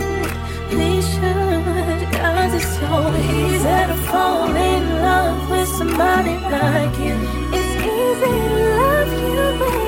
We 0.78 1.02
should, 1.02 2.12
cause 2.14 2.54
it's 2.54 2.72
so 2.78 3.12
easy 3.16 3.80
to 3.90 3.96
fall 4.08 4.54
in 4.54 4.84
love 5.02 5.50
with 5.50 5.68
somebody 5.68 6.36
like 6.56 6.96
you. 6.98 7.16
It's 7.58 7.74
easy 7.96 8.34
to 8.44 8.58
love 8.78 9.12
you, 9.26 9.79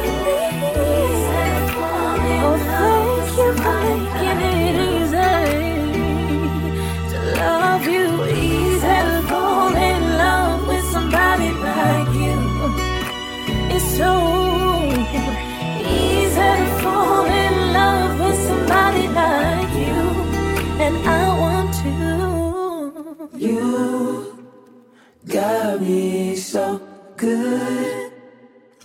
so 26.53 26.79
good. 27.17 28.13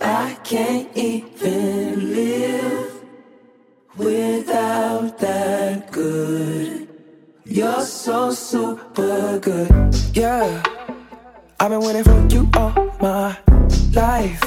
I 0.00 0.38
can't 0.42 0.88
even 0.96 2.14
live 2.14 2.92
without 3.94 5.18
that 5.18 5.92
good. 5.92 6.88
You're 7.44 7.84
so 7.84 8.32
super 8.32 9.38
good. 9.38 9.68
Yeah, 10.14 10.62
I've 11.60 11.68
been 11.68 11.80
waiting 11.80 12.04
for 12.04 12.26
you 12.34 12.48
all 12.56 12.72
my 13.02 13.36
life. 13.92 14.42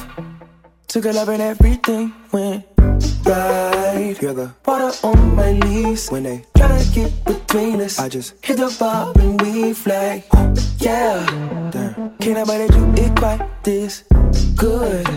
Took 0.88 1.06
a 1.06 1.12
love 1.12 1.30
and 1.30 1.44
everything 1.44 2.14
went 2.32 2.71
right. 3.26 4.18
You're 4.22 4.34
the 4.34 4.54
water 4.66 4.92
on 5.04 5.36
my 5.36 5.54
knees 5.54 6.10
when 6.10 6.24
they 6.24 6.46
try 6.58 6.68
to 6.78 6.92
get 6.94 7.12
between 7.26 7.82
us. 7.82 8.00
I 8.00 8.10
just 8.10 8.34
hit 8.44 8.58
the 8.58 8.76
bar 8.80 9.14
and 9.20 9.42
we 9.42 9.74
fly. 9.74 10.24
Oh, 10.34 10.54
yeah, 10.80 11.26
damn. 11.72 12.18
Can't 12.18 12.38
nobody 12.38 12.68
do 12.68 12.94
it 13.02 13.16
quite 13.16 13.42
this 13.64 14.04
good. 14.56 15.08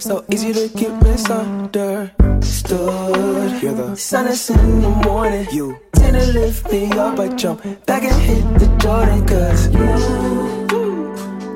So 0.00 0.24
easy 0.30 0.52
to 0.52 0.68
get 0.76 0.92
misunderstood. 1.02 2.10
You're 3.62 3.74
the 3.74 3.96
sun 3.96 4.24
that's 4.26 4.50
in 4.50 4.80
the 4.80 4.90
morning. 4.90 5.46
You 5.52 5.78
tend 5.94 6.16
to 6.16 6.26
lift 6.32 6.70
me 6.72 6.90
up. 6.92 7.18
I 7.18 7.28
jump 7.28 7.62
back 7.86 8.02
and 8.04 8.22
hit 8.22 8.44
the 8.58 8.66
Jordan. 8.78 9.26
Cause 9.26 9.68
you 9.68 9.86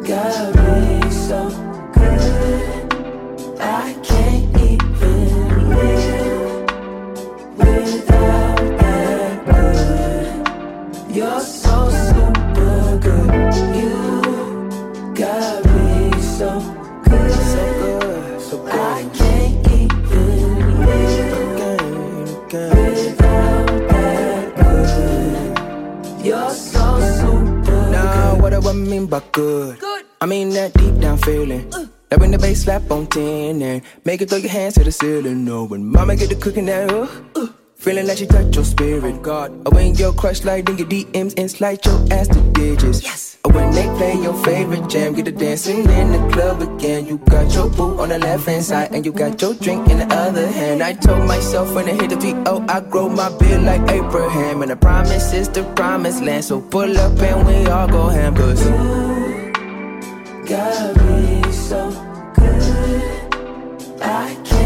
got 0.07 0.55
me 0.55 1.11
so 1.11 1.49
good. 1.93 3.61
I 3.61 3.93
You're 11.16 11.40
so 11.40 11.88
super 11.88 12.98
good. 13.01 13.55
You 13.80 15.14
got 15.14 15.64
me 15.64 16.20
so 16.20 16.60
good. 17.05 17.32
So 17.32 17.62
good, 17.80 18.40
so 18.43 18.59
good. 18.59 18.74
I 18.74 19.09
can't 19.14 19.66
even 19.72 20.80
live 20.84 21.32
without 22.52 23.88
that 23.88 24.47
good. 24.60 26.26
You're 26.26 26.51
so 26.51 27.01
super 27.01 27.90
Now, 27.90 28.36
what 28.38 28.51
do 28.51 28.68
I 28.68 28.72
mean 28.74 29.06
by 29.06 29.22
good? 29.32 29.78
I 30.20 30.26
mean 30.26 30.51
that 30.51 30.74
deep 30.74 30.98
down 31.01 31.16
feeling. 31.16 31.70
That 32.10 32.20
when 32.20 32.30
the 32.30 32.38
bass 32.38 32.64
slap 32.64 32.90
on 32.90 33.06
10 33.06 33.62
and 33.62 33.80
make 34.05 34.20
it 34.20 34.28
throw 34.28 34.36
your 34.36 34.51
hands 34.51 34.74
to 34.74 34.84
the 34.84 34.93
ceiling. 34.93 35.47
No, 35.47 35.64
when 35.64 35.82
mama 35.86 36.14
get 36.16 36.28
the 36.28 36.36
cooking 36.36 36.66
that, 36.66 36.93
uh, 36.93 37.09
uh, 37.36 37.47
feeling 37.87 38.09
like 38.09 38.19
she 38.19 38.27
touch 38.27 38.53
your 38.57 38.65
spirit. 38.65 39.23
God, 39.23 39.53
or 39.65 39.71
when 39.71 39.95
your 39.95 40.13
crush 40.13 40.43
like 40.43 40.67
then 40.67 40.77
your 40.77 40.89
DMs 40.89 41.35
and 41.39 41.49
slide 41.49 41.85
your 41.87 41.99
ass 42.11 42.27
to 42.29 42.41
digits. 42.51 43.01
Yes. 43.05 43.39
Or 43.45 43.53
when 43.53 43.71
they 43.71 43.87
play 43.97 44.15
your 44.21 44.35
favorite 44.43 44.89
jam, 44.89 45.15
get 45.15 45.27
the 45.27 45.31
dancing 45.31 45.89
in 45.89 46.11
the 46.11 46.23
club 46.33 46.61
again. 46.63 47.07
You 47.07 47.19
got 47.19 47.55
your 47.55 47.71
boo 47.71 48.01
on 48.01 48.09
the 48.09 48.19
left 48.19 48.47
hand 48.47 48.65
side 48.65 48.93
and 48.93 49.07
you 49.07 49.13
got 49.13 49.41
your 49.41 49.55
drink 49.55 49.89
in 49.89 49.99
the 49.99 50.09
other 50.13 50.49
hand. 50.49 50.83
I 50.83 50.95
told 50.95 51.29
myself 51.29 51.73
when 51.75 51.89
I 51.89 51.93
hit 51.93 52.11
the 52.11 52.17
beat, 52.17 52.37
oh, 52.47 52.65
I 52.69 52.81
grow 52.81 53.09
my 53.09 53.29
beard 53.39 53.63
like 53.63 53.89
Abraham. 53.89 54.63
And 54.63 54.71
the 54.73 54.77
promise 54.77 55.33
is 55.33 55.49
the 55.49 55.63
promised 55.77 56.25
land. 56.25 56.45
So 56.45 56.61
pull 56.61 56.99
up 56.99 57.21
and 57.21 57.47
we 57.47 57.67
all 57.71 57.87
go 57.87 58.09
ham, 58.09 58.35
cause 58.35 58.65
got 60.51 60.97
me 61.07 61.53
so 61.53 61.91
good. 62.35 64.03
I 64.03 64.35
can't 64.45 64.65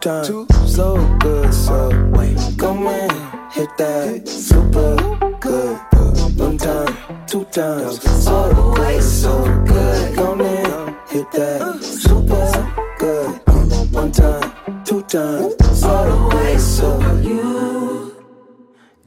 time, 0.00 0.24
two 0.24 0.46
so 0.66 0.96
good, 1.18 1.52
so 1.52 1.88
wait. 2.12 2.36
Come 2.58 2.84
man, 2.84 3.50
hit 3.52 3.68
that 3.76 4.26
super 4.26 4.96
good. 5.38 5.78
One 6.38 6.56
time, 6.56 6.96
two 7.26 7.44
times, 7.46 8.02
so 8.24 8.72
good, 8.74 9.02
so 9.02 9.62
good. 9.66 10.14
Come 10.16 10.38
now, 10.38 11.04
hit 11.08 11.30
that 11.32 11.82
super 11.82 12.72
good. 12.98 13.40
One 13.92 14.12
time, 14.12 14.84
two 14.84 15.02
times, 15.02 15.82
all 15.82 16.04
the 16.06 16.36
way, 16.36 16.56
so 16.58 16.98
you 17.20 18.24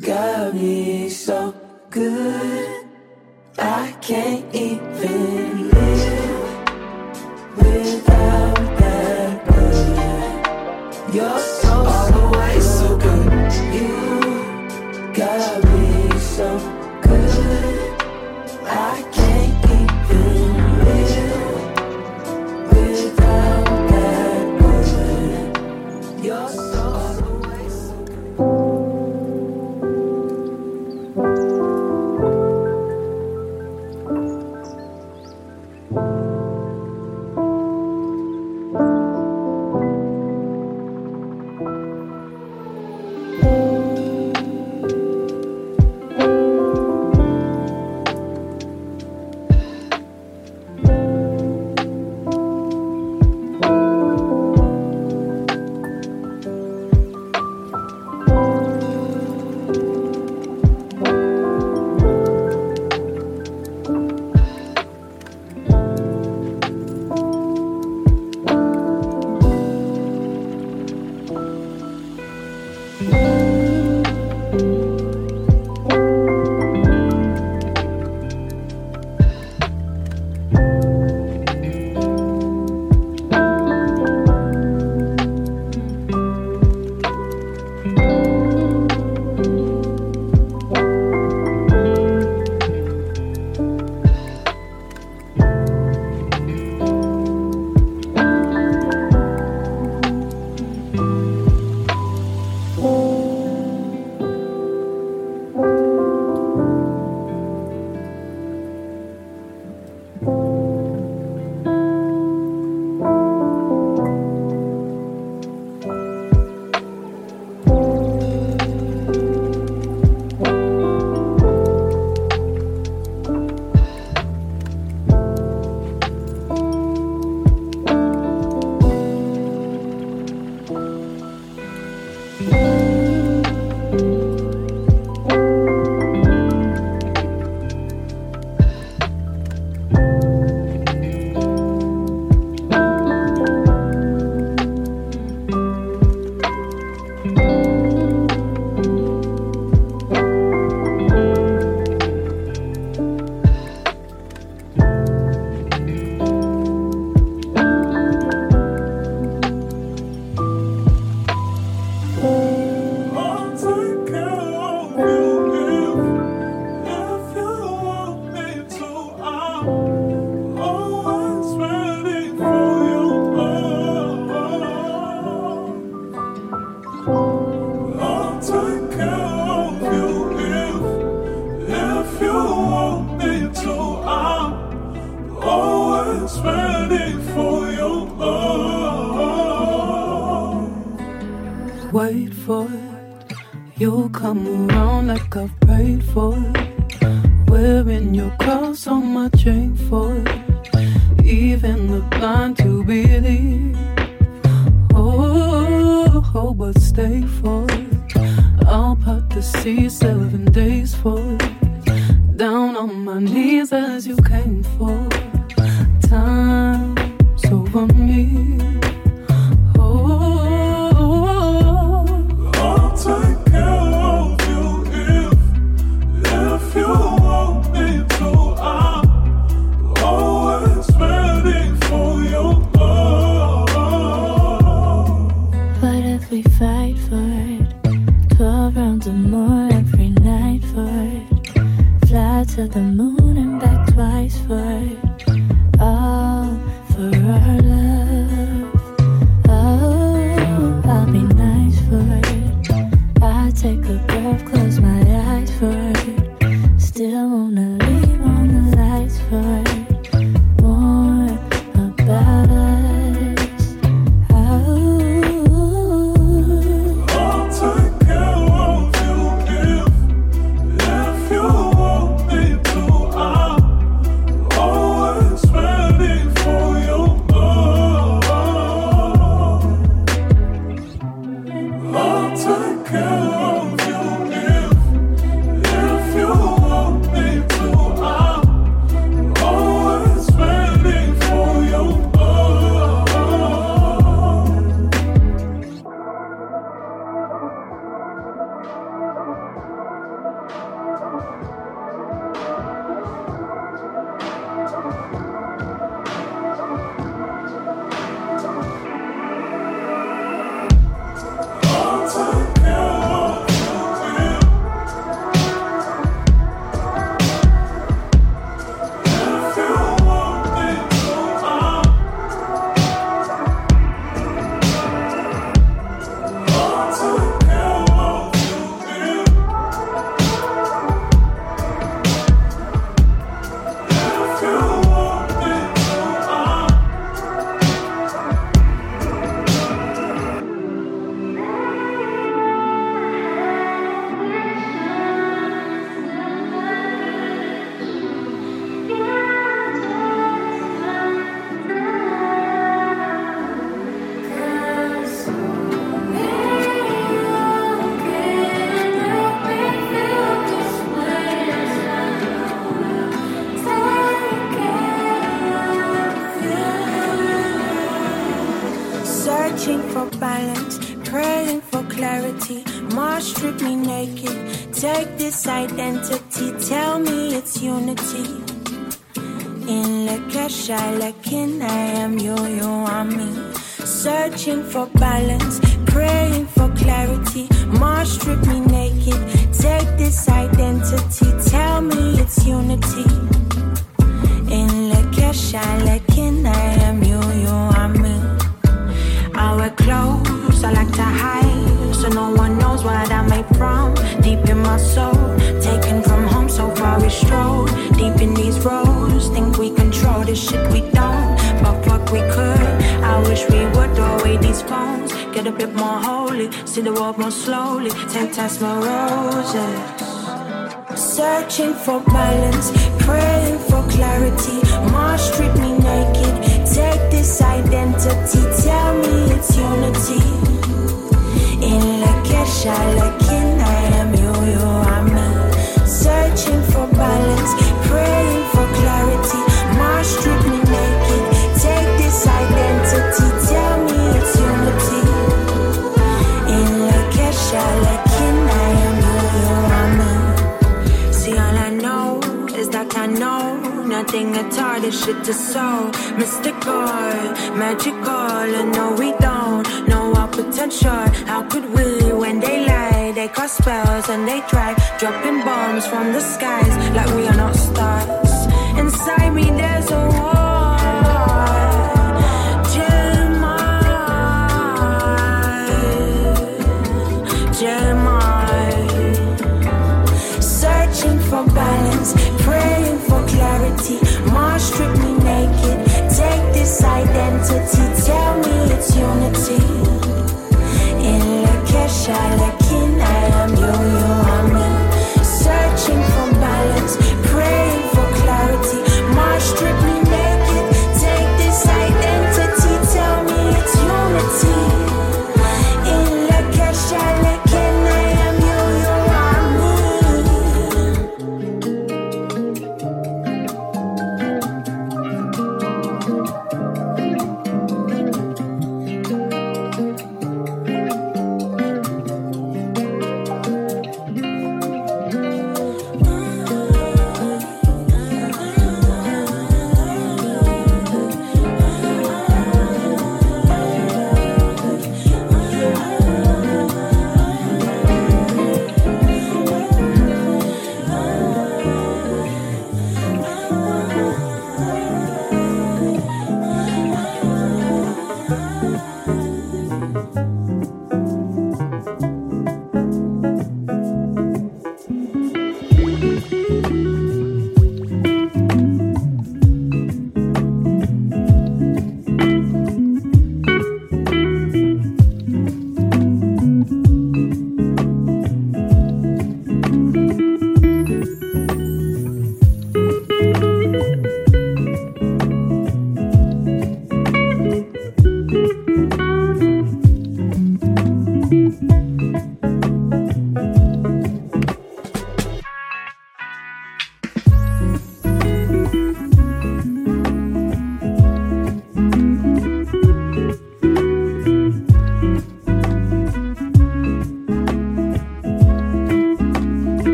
got 0.00 0.54
me 0.54 1.08
so 1.08 1.54
good. 1.90 2.86
I 3.58 3.94
can't 4.00 4.54
even 4.54 5.71
You're 11.12 11.61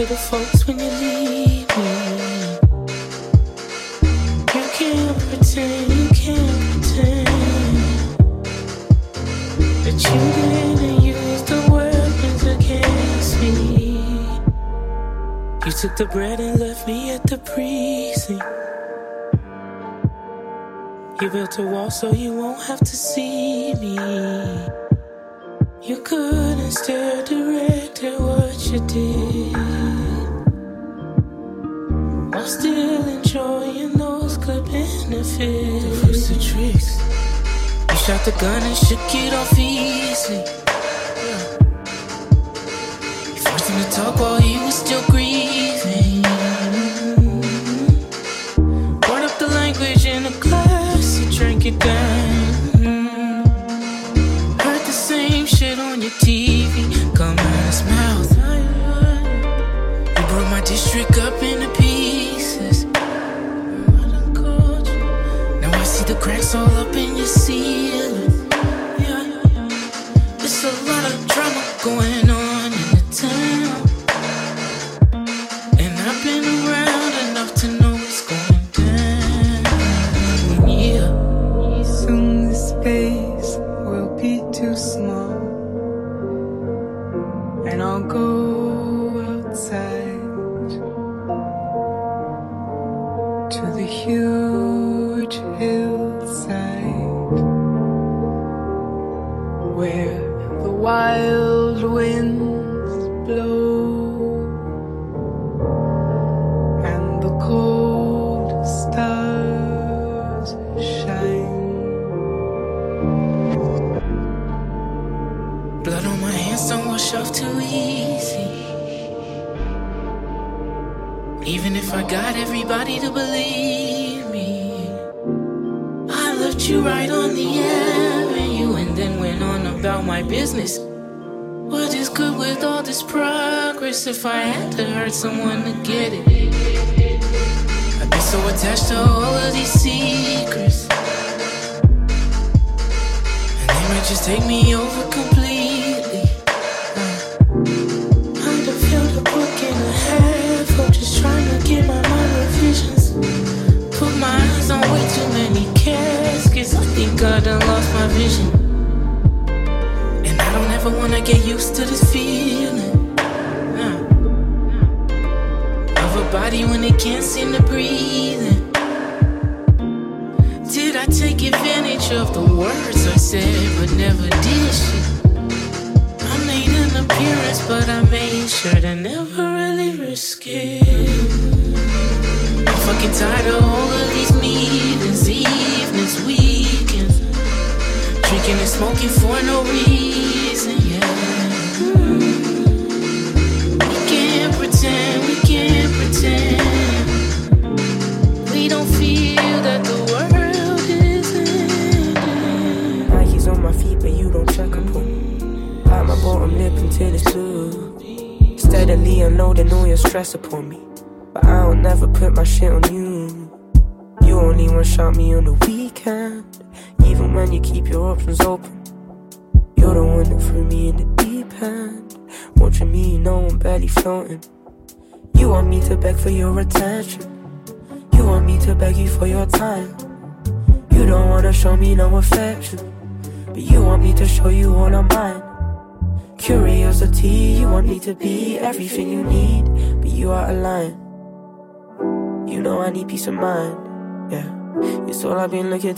to 0.00 0.06
the 0.06 0.16
folks 0.16 0.66
when 0.66 0.78
you 0.78 0.90
need 1.02 1.68
me. 1.76 1.92
You 4.54 4.64
can't 4.78 5.18
pretend, 5.28 5.92
you 5.92 6.08
can't 6.22 6.62
pretend 6.70 7.26
that 9.84 9.98
you 10.06 10.20
didn't 10.36 11.02
use 11.02 11.42
the 11.42 11.60
weapons 11.70 12.42
against 12.44 13.40
me. 13.42 14.00
You 15.66 15.72
took 15.72 15.96
the 15.96 16.06
bread 16.06 16.40
and 16.40 16.58
left 16.58 16.86
me 16.86 17.10
at 17.10 17.22
the 17.24 17.36
precinct. 17.36 18.44
You 21.20 21.28
built 21.28 21.58
a 21.58 21.62
wall 21.62 21.90
so 21.90 22.12
you 22.12 22.32
won't 22.32 22.62
have 22.62 22.80
to 22.80 22.96
see. 22.96 23.29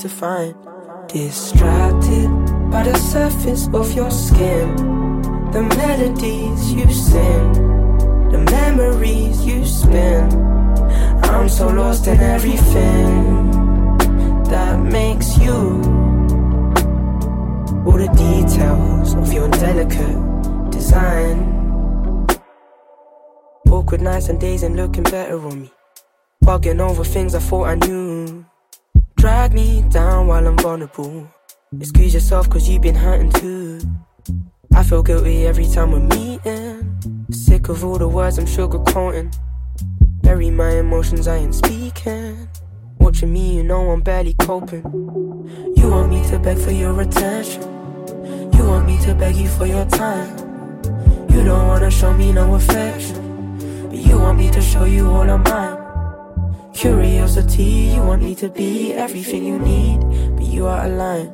to 0.03 0.09
find. 0.09 0.55
Distracted 1.09 2.29
by 2.73 2.83
the 2.83 2.97
surface 2.99 3.69
of 3.73 3.95
your 3.95 4.11
skin, 4.11 4.75
the 5.53 5.63
melodies 5.63 6.73
you 6.73 6.91
sing, 6.91 7.53
the 8.33 8.39
memories 8.51 9.47
you 9.47 9.65
spin. 9.65 10.25
I'm 11.23 11.49
so 11.49 11.69
lost 11.69 12.09
in 12.09 12.19
everything 12.19 13.51
that 14.51 14.81
makes 14.81 15.39
you. 15.39 15.59
All 17.87 17.99
the 18.05 18.11
details 18.17 19.15
of 19.15 19.33
your 19.33 19.49
delicate 19.51 20.71
design. 20.73 21.37
Awkward 23.71 24.01
nights 24.01 24.29
and 24.29 24.41
days 24.41 24.65
and 24.65 24.75
looking 24.75 25.05
better 25.05 25.39
on 25.39 25.63
me. 25.63 25.73
Bugging 26.45 26.81
over 26.81 27.05
things 27.05 27.37
I 27.37 27.39
thought 27.39 27.69
I 27.69 27.75
knew. 27.77 28.45
Drag 29.23 29.53
me 29.55 29.83
down 29.83 30.27
while 30.27 30.45
I'm 30.45 30.59
vulnerable. 30.59 31.29
Excuse 31.79 32.13
yourself 32.13 32.51
cause 32.51 32.69
you've 32.69 32.83
been 32.83 32.97
hurting 32.97 33.31
too. 33.31 33.79
I 34.75 34.83
feel 34.83 35.05
guilty 35.05 35.47
every 35.47 35.69
time 35.69 35.93
we're 35.93 36.01
meeting. 36.01 37.25
Sick 37.31 37.69
of 37.69 37.85
all 37.85 37.99
the 37.99 38.09
words 38.09 38.39
I'm 38.39 38.47
sugarcoating. 38.47 39.33
Bury 40.25 40.51
my 40.51 40.71
emotions, 40.71 41.29
I 41.29 41.37
ain't 41.37 41.55
speaking. 41.55 42.49
Watching 42.99 43.33
me, 43.33 43.59
you 43.59 43.63
know 43.63 43.93
I'm 43.93 44.01
barely 44.01 44.35
coping. 44.35 44.83
You 45.77 45.89
want 45.89 46.11
me 46.11 46.27
to 46.27 46.41
beg 46.41 46.59
for 46.59 46.73
your 46.73 47.01
attention. 47.01 47.63
You 48.55 48.65
want 48.67 48.87
me 48.87 48.99
to 49.03 49.15
beg 49.15 49.37
you 49.37 49.47
for 49.47 49.67
your 49.67 49.85
time. 49.85 50.37
You 51.31 51.45
don't 51.45 51.69
wanna 51.69 51.93
show 51.93 52.13
me 52.13 52.33
no 52.33 52.57
affection. 52.57 53.87
But 53.89 53.99
you 53.99 54.19
want 54.19 54.39
me 54.39 54.51
to 54.51 54.61
show 54.61 54.83
you 54.83 55.07
all 55.07 55.31
of 55.31 55.45
mine. 55.45 55.82
Curiosity, 56.75 57.93
you 57.95 58.03
want 58.03 58.23
me 58.23 58.35
to 58.37 58.49
be 58.49 58.95
everything 58.95 59.45
you 59.45 59.59
need, 59.59 60.01
but 60.37 60.47
you 60.47 60.67
are 60.67 60.87
a 60.87 60.89
line. 60.89 61.27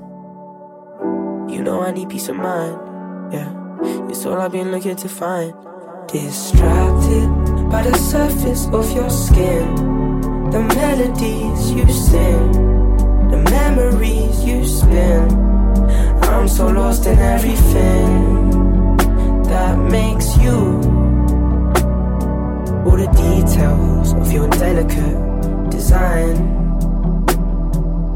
You 1.48 1.62
know 1.62 1.80
I 1.80 1.92
need 1.92 2.08
peace 2.08 2.28
of 2.28 2.36
mind, 2.36 3.32
yeah. 3.32 3.54
It's 4.10 4.26
all 4.26 4.40
I've 4.40 4.50
been 4.50 4.72
looking 4.72 4.96
to 4.96 5.08
find. 5.08 5.54
Distracted 6.08 7.28
by 7.70 7.82
the 7.82 7.96
surface 7.96 8.66
of 8.66 8.92
your 8.92 9.08
skin, 9.08 9.76
the 10.50 10.60
melodies 10.74 11.70
you 11.70 11.88
sing, 11.88 12.52
the 13.30 13.38
memories 13.50 14.44
you 14.44 14.66
spin. 14.66 15.30
I'm 16.24 16.48
so 16.48 16.66
lost 16.66 17.06
in 17.06 17.18
everything 17.18 18.40
that 19.44 19.78
makes 19.78 20.36
you 20.38 20.98
all 22.84 22.96
the 22.96 23.08
details 23.16 24.12
of 24.14 24.32
your 24.32 24.48
delicate 24.48 25.27
design. 25.70 26.34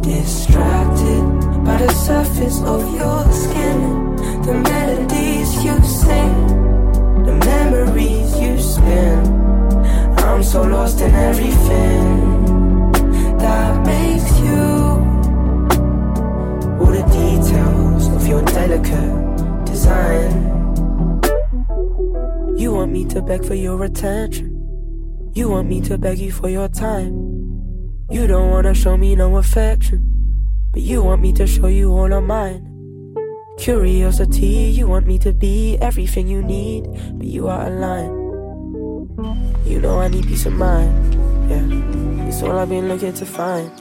Distracted 0.02 1.22
by 1.64 1.76
the 1.78 1.92
surface 1.92 2.60
of 2.62 2.80
your 2.94 3.30
skin, 3.32 4.16
the 4.42 4.54
melodies 4.54 5.64
you 5.64 5.76
sing, 5.84 6.34
the 7.24 7.34
memories 7.46 8.38
you 8.38 8.58
spin. 8.58 9.42
I'm 10.18 10.42
so 10.42 10.62
lost 10.62 11.00
in 11.00 11.14
everything 11.14 12.32
that 13.38 13.86
makes 13.86 14.38
you. 14.40 14.62
All 16.80 16.92
the 16.98 17.04
details 17.12 18.08
of 18.08 18.26
your 18.26 18.42
delicate 18.42 19.66
design. 19.66 20.52
You 22.56 22.72
want 22.72 22.92
me 22.92 23.04
to 23.06 23.22
beg 23.22 23.44
for 23.44 23.54
your 23.54 23.84
attention. 23.84 24.48
You 25.34 25.48
want 25.48 25.68
me 25.68 25.80
to 25.82 25.96
beg 25.96 26.18
you 26.18 26.30
for 26.30 26.48
your 26.48 26.68
time. 26.68 27.41
You 28.12 28.26
don't 28.26 28.50
wanna 28.50 28.74
show 28.74 28.98
me 28.98 29.16
no 29.16 29.38
affection, 29.38 30.04
but 30.74 30.82
you 30.82 31.02
want 31.02 31.22
me 31.22 31.32
to 31.32 31.46
show 31.46 31.68
you 31.68 31.90
all 31.92 32.12
of 32.12 32.22
mine. 32.22 32.60
Curiosity, 33.56 34.68
you 34.68 34.86
want 34.86 35.06
me 35.06 35.18
to 35.20 35.32
be 35.32 35.78
everything 35.78 36.28
you 36.28 36.42
need, 36.42 36.84
but 37.14 37.26
you 37.26 37.48
are 37.48 37.66
aligned. 37.68 38.12
You 39.64 39.80
know 39.80 39.98
I 39.98 40.08
need 40.08 40.26
peace 40.26 40.44
of 40.44 40.52
mind, 40.52 41.14
yeah. 41.48 42.28
It's 42.28 42.42
all 42.42 42.58
I've 42.58 42.68
been 42.68 42.86
looking 42.86 43.14
to 43.14 43.24
find. 43.24 43.72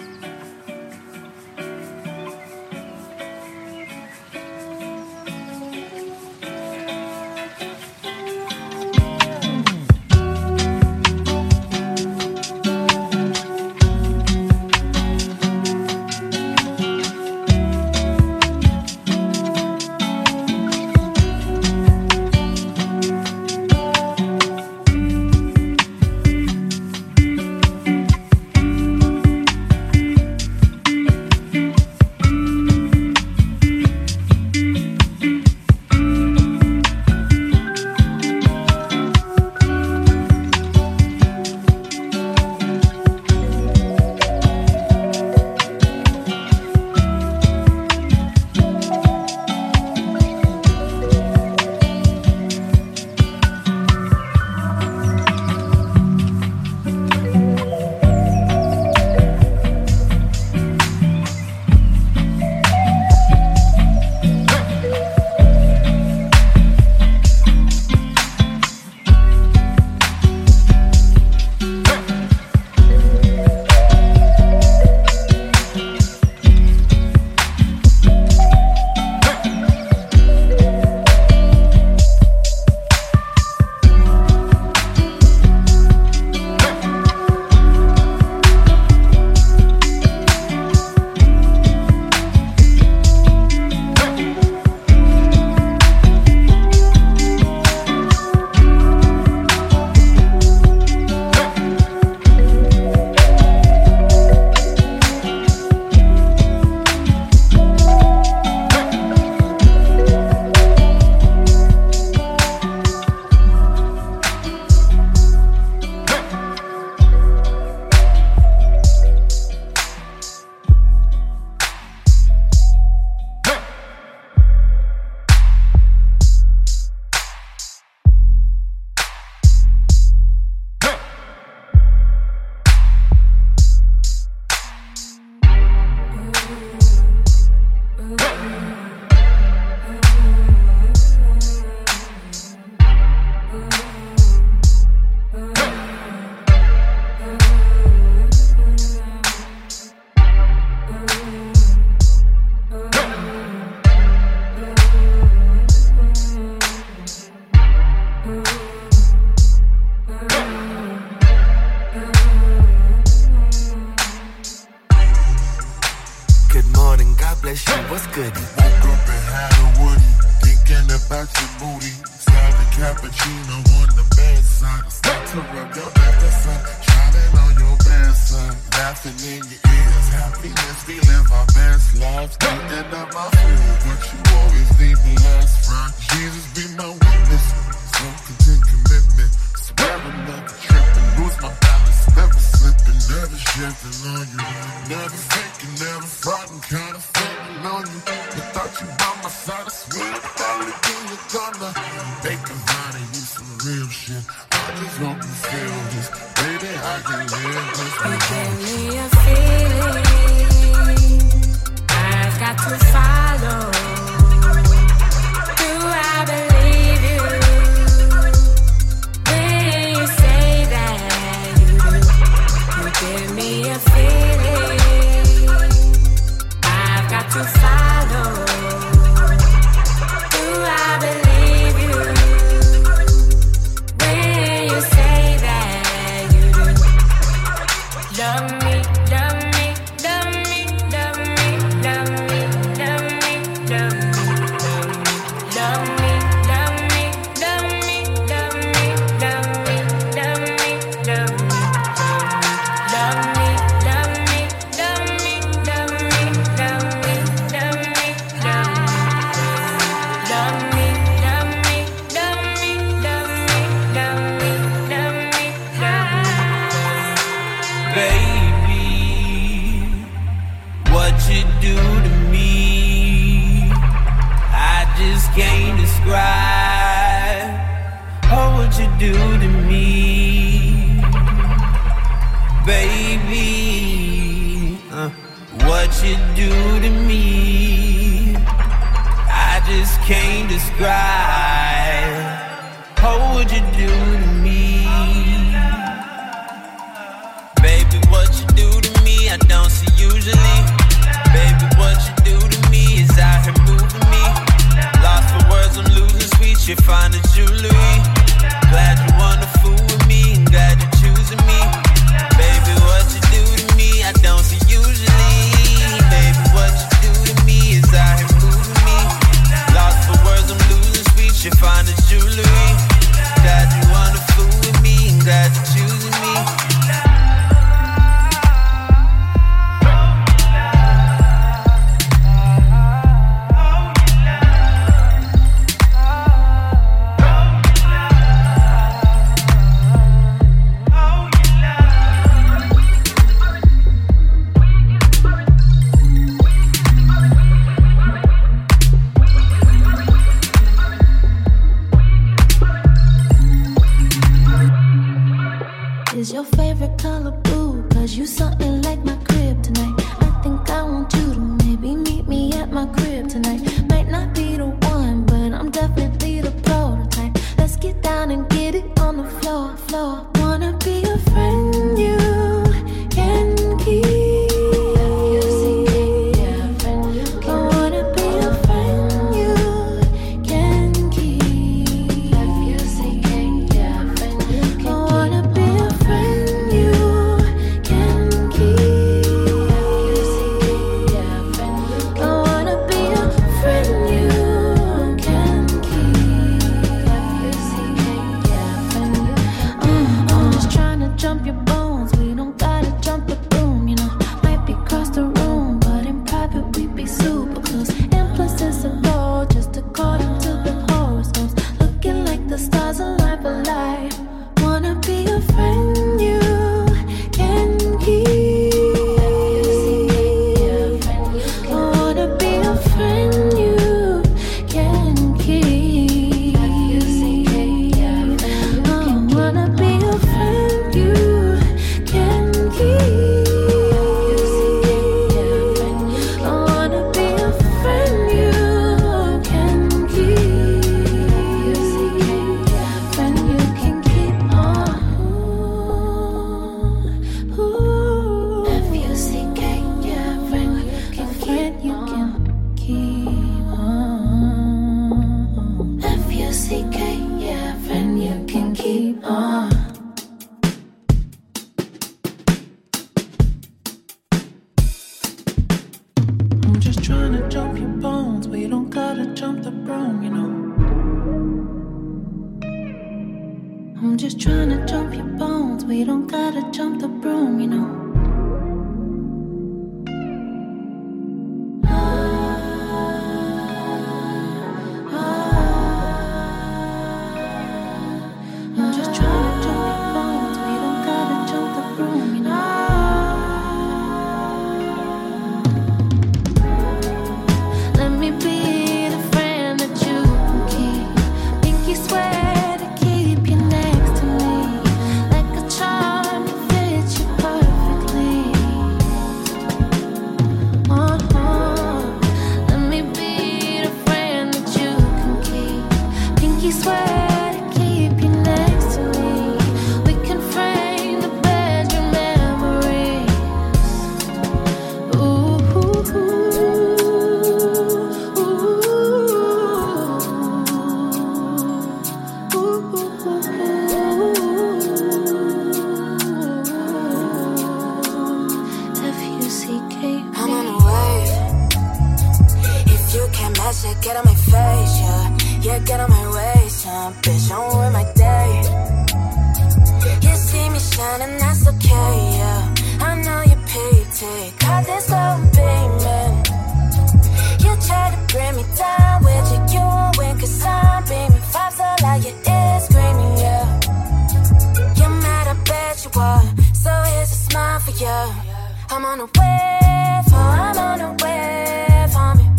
I'm 568.94 569.06
on 569.06 569.22
a 569.22 569.24
wave, 569.24 570.34
oh, 570.34 570.36
I'm 570.36 570.78
on 570.78 571.00
a 571.00 571.12
wave, 571.24 572.10
homie. 572.12 572.50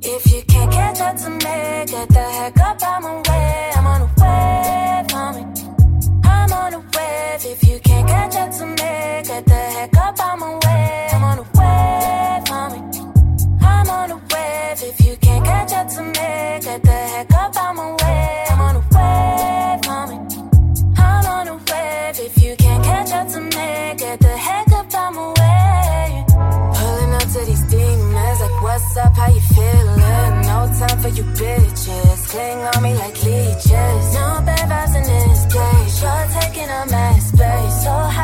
If 0.00 0.32
you 0.32 0.42
can't 0.44 0.72
catch 0.72 1.00
up 1.02 1.18
to 1.18 1.28
me, 1.28 1.84
get 1.84 2.08
the 2.08 2.22
heck 2.22 2.58
up 2.60 2.82
out 2.82 3.02
my 3.02 3.20
way. 3.28 3.73
for 31.04 31.10
you 31.10 31.24
bitches. 31.36 32.28
Cling 32.30 32.60
on 32.60 32.82
me 32.82 32.94
like 32.94 33.22
leeches. 33.22 34.06
No 34.14 34.40
bad 34.46 34.66
vibes 34.70 34.96
in 34.96 35.02
this 35.02 35.44
place. 35.52 36.02
You're 36.02 36.28
taking 36.40 36.70
a 36.70 36.86
mess, 36.86 37.30
babe. 37.32 37.70
So 37.82 37.90
high. 37.90 38.23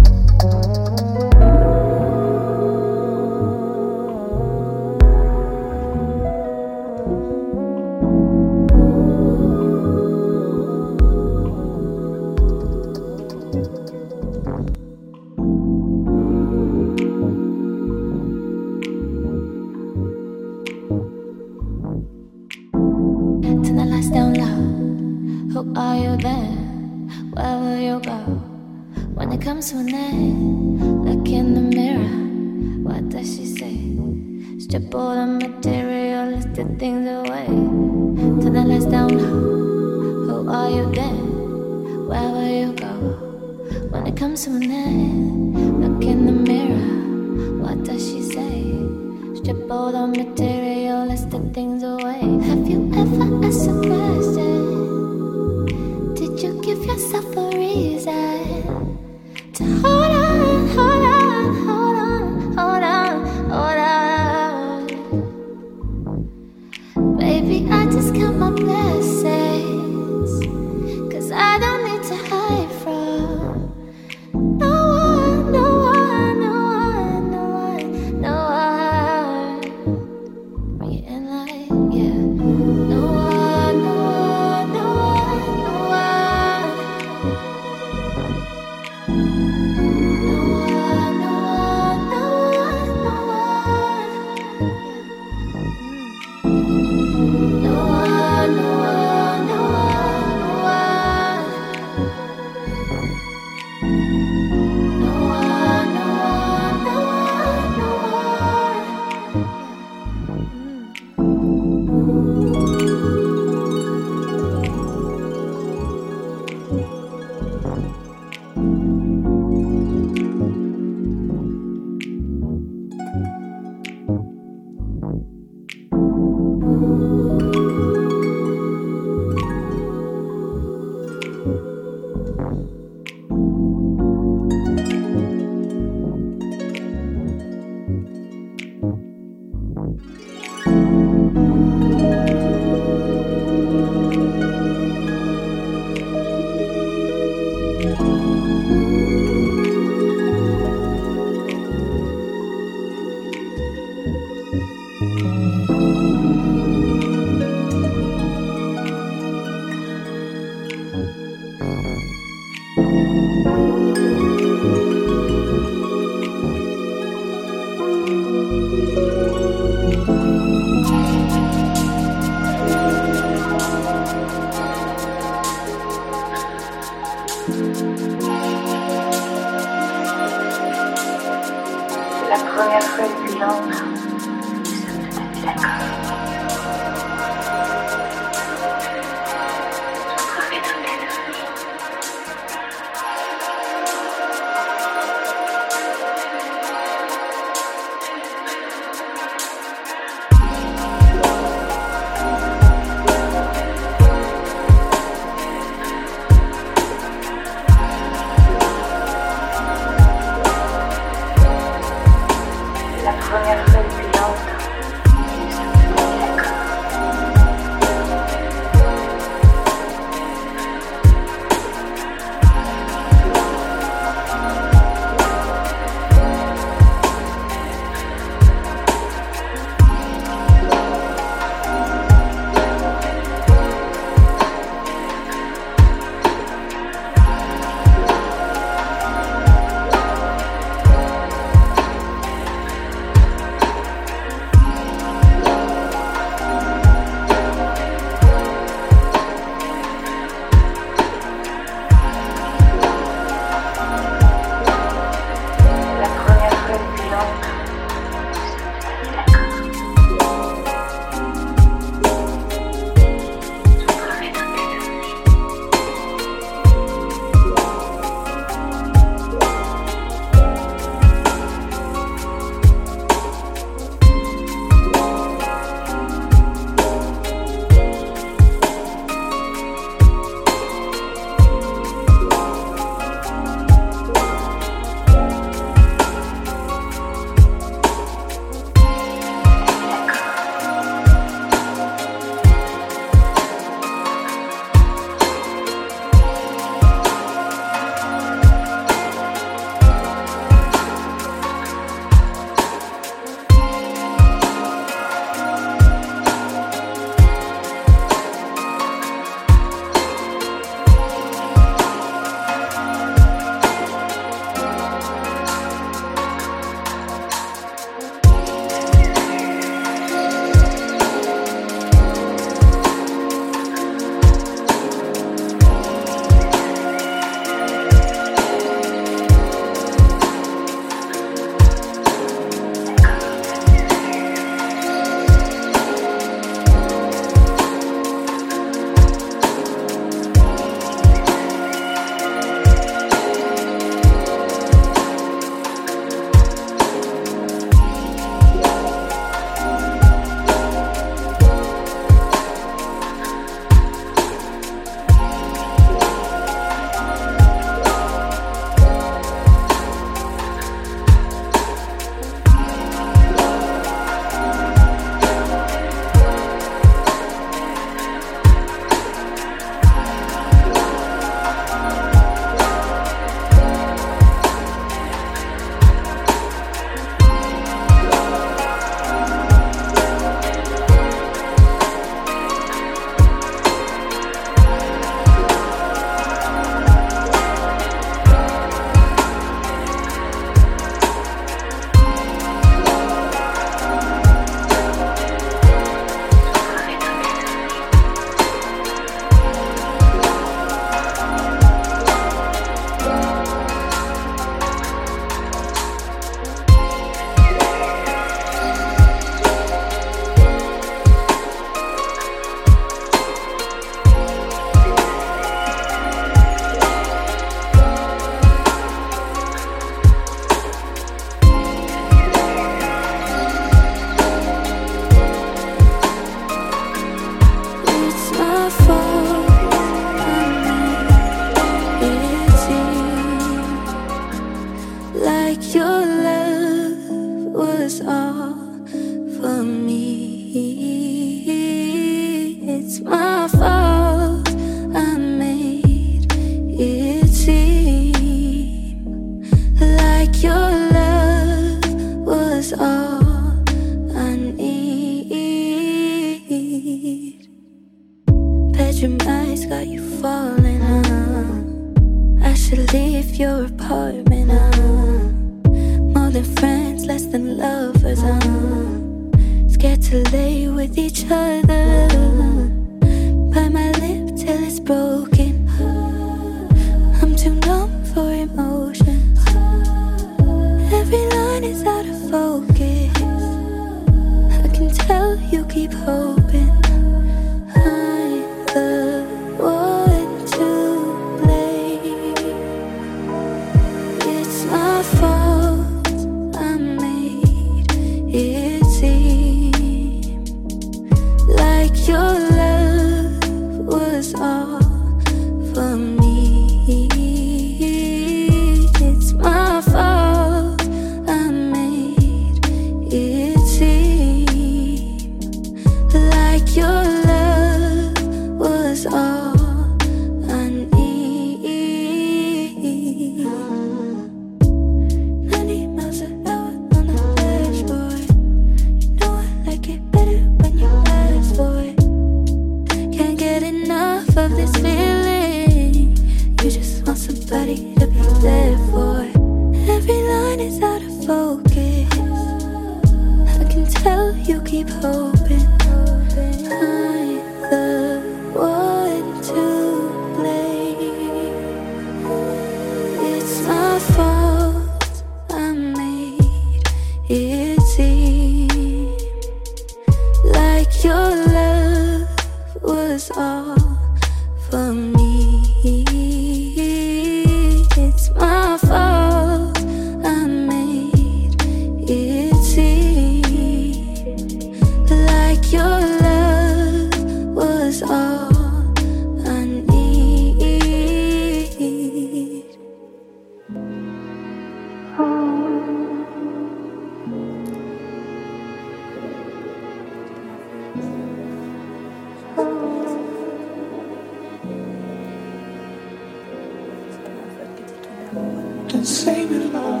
and 599.04 599.08
save 599.10 599.52
it 599.52 599.74
all. 599.74 600.00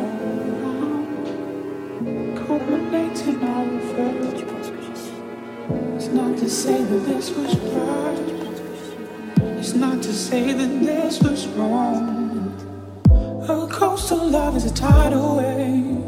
Culminating 2.46 3.42
over. 3.44 4.08
It's 5.94 6.08
not 6.08 6.38
to 6.38 6.48
say 6.48 6.82
that 6.82 7.00
this 7.00 7.30
was 7.36 7.54
right. 7.76 8.18
It's 9.58 9.74
not 9.74 10.02
to 10.04 10.12
say 10.12 10.54
that 10.54 10.72
this 10.86 11.20
was 11.20 11.46
wrong. 11.48 12.56
A 13.46 13.68
coastal 13.70 14.26
love 14.26 14.56
is 14.56 14.64
a 14.64 14.72
tidal 14.72 15.36
wave. 15.36 16.00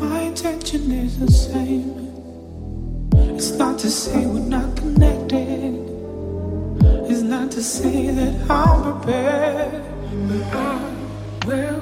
My 0.00 0.20
intention 0.20 0.92
is 0.92 1.18
the 1.18 1.32
same. 1.32 1.90
It's 3.36 3.50
not 3.58 3.80
to 3.80 3.90
say 3.90 4.26
we're 4.26 4.48
not 4.58 4.76
connected. 4.76 5.74
It's 7.10 7.22
not 7.22 7.50
to 7.50 7.62
say 7.64 8.12
that 8.12 8.48
I'm 8.48 8.92
prepared. 8.92 9.43
Where 11.44 11.73